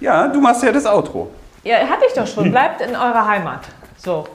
Ja, 0.01 0.27
du 0.29 0.41
machst 0.41 0.63
ja 0.63 0.73
das 0.73 0.87
Outro. 0.87 1.29
Ja, 1.67 1.79
hatte 1.79 2.05
ich 2.07 2.13
doch 2.15 2.27
schon. 2.29 2.53
Bleibt 2.53 2.81
in 2.81 2.91
eurer 2.95 3.27
Heimat. 3.27 3.63
So, 3.97 4.29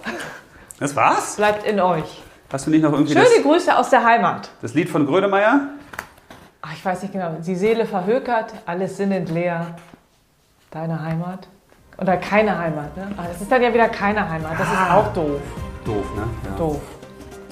Das 0.80 0.94
war's? 0.98 1.38
bleibt 1.38 1.66
in 1.66 1.80
euch. 1.80 2.22
Hast 2.52 2.68
du 2.68 2.72
nicht 2.72 2.82
noch 2.84 2.92
irgendwie 2.92 3.14
Schöne 3.14 3.24
das, 3.34 3.42
Grüße 3.44 3.78
aus 3.78 3.90
der 3.90 4.04
Heimat. 4.04 4.50
das 4.62 4.74
Lied 4.74 4.90
von 4.90 5.06
Grönemeyer? 5.06 5.62
Ach, 6.62 6.74
ich 6.74 6.84
weiß 6.84 7.04
nicht 7.04 7.14
genau. 7.14 7.38
Die 7.40 7.56
Seele 7.56 7.86
verhökert, 7.86 8.54
alles 8.66 8.98
sinnend 8.98 9.30
leer. 9.30 9.68
Deine 10.72 11.02
Heimat? 11.02 11.48
Oder 11.98 12.18
keine 12.18 12.58
Heimat, 12.58 12.98
ne? 12.98 13.08
Ah, 13.16 13.24
Es 13.34 13.40
ist 13.40 13.50
dann 13.50 13.62
ja 13.62 13.74
wieder 13.74 13.88
keine 13.88 14.28
Heimat. 14.30 14.60
Das 14.60 14.68
ist 14.68 14.92
auch 14.92 15.14
doof. 15.14 15.40
Doof, 15.86 16.06
ne? 16.16 16.24
Ja. 16.50 16.58
Doof. 16.58 16.82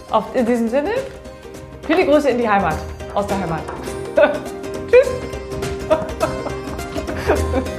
Auf, 0.09 0.35
in 0.35 0.45
diesem 0.45 0.67
Sinne, 0.67 0.91
viele 1.87 2.05
Grüße 2.05 2.31
in 2.31 2.37
die 2.37 2.49
Heimat. 2.49 2.75
Aus 3.13 3.25
der 3.27 3.39
Heimat. 3.39 3.61
Tschüss. 4.91 5.09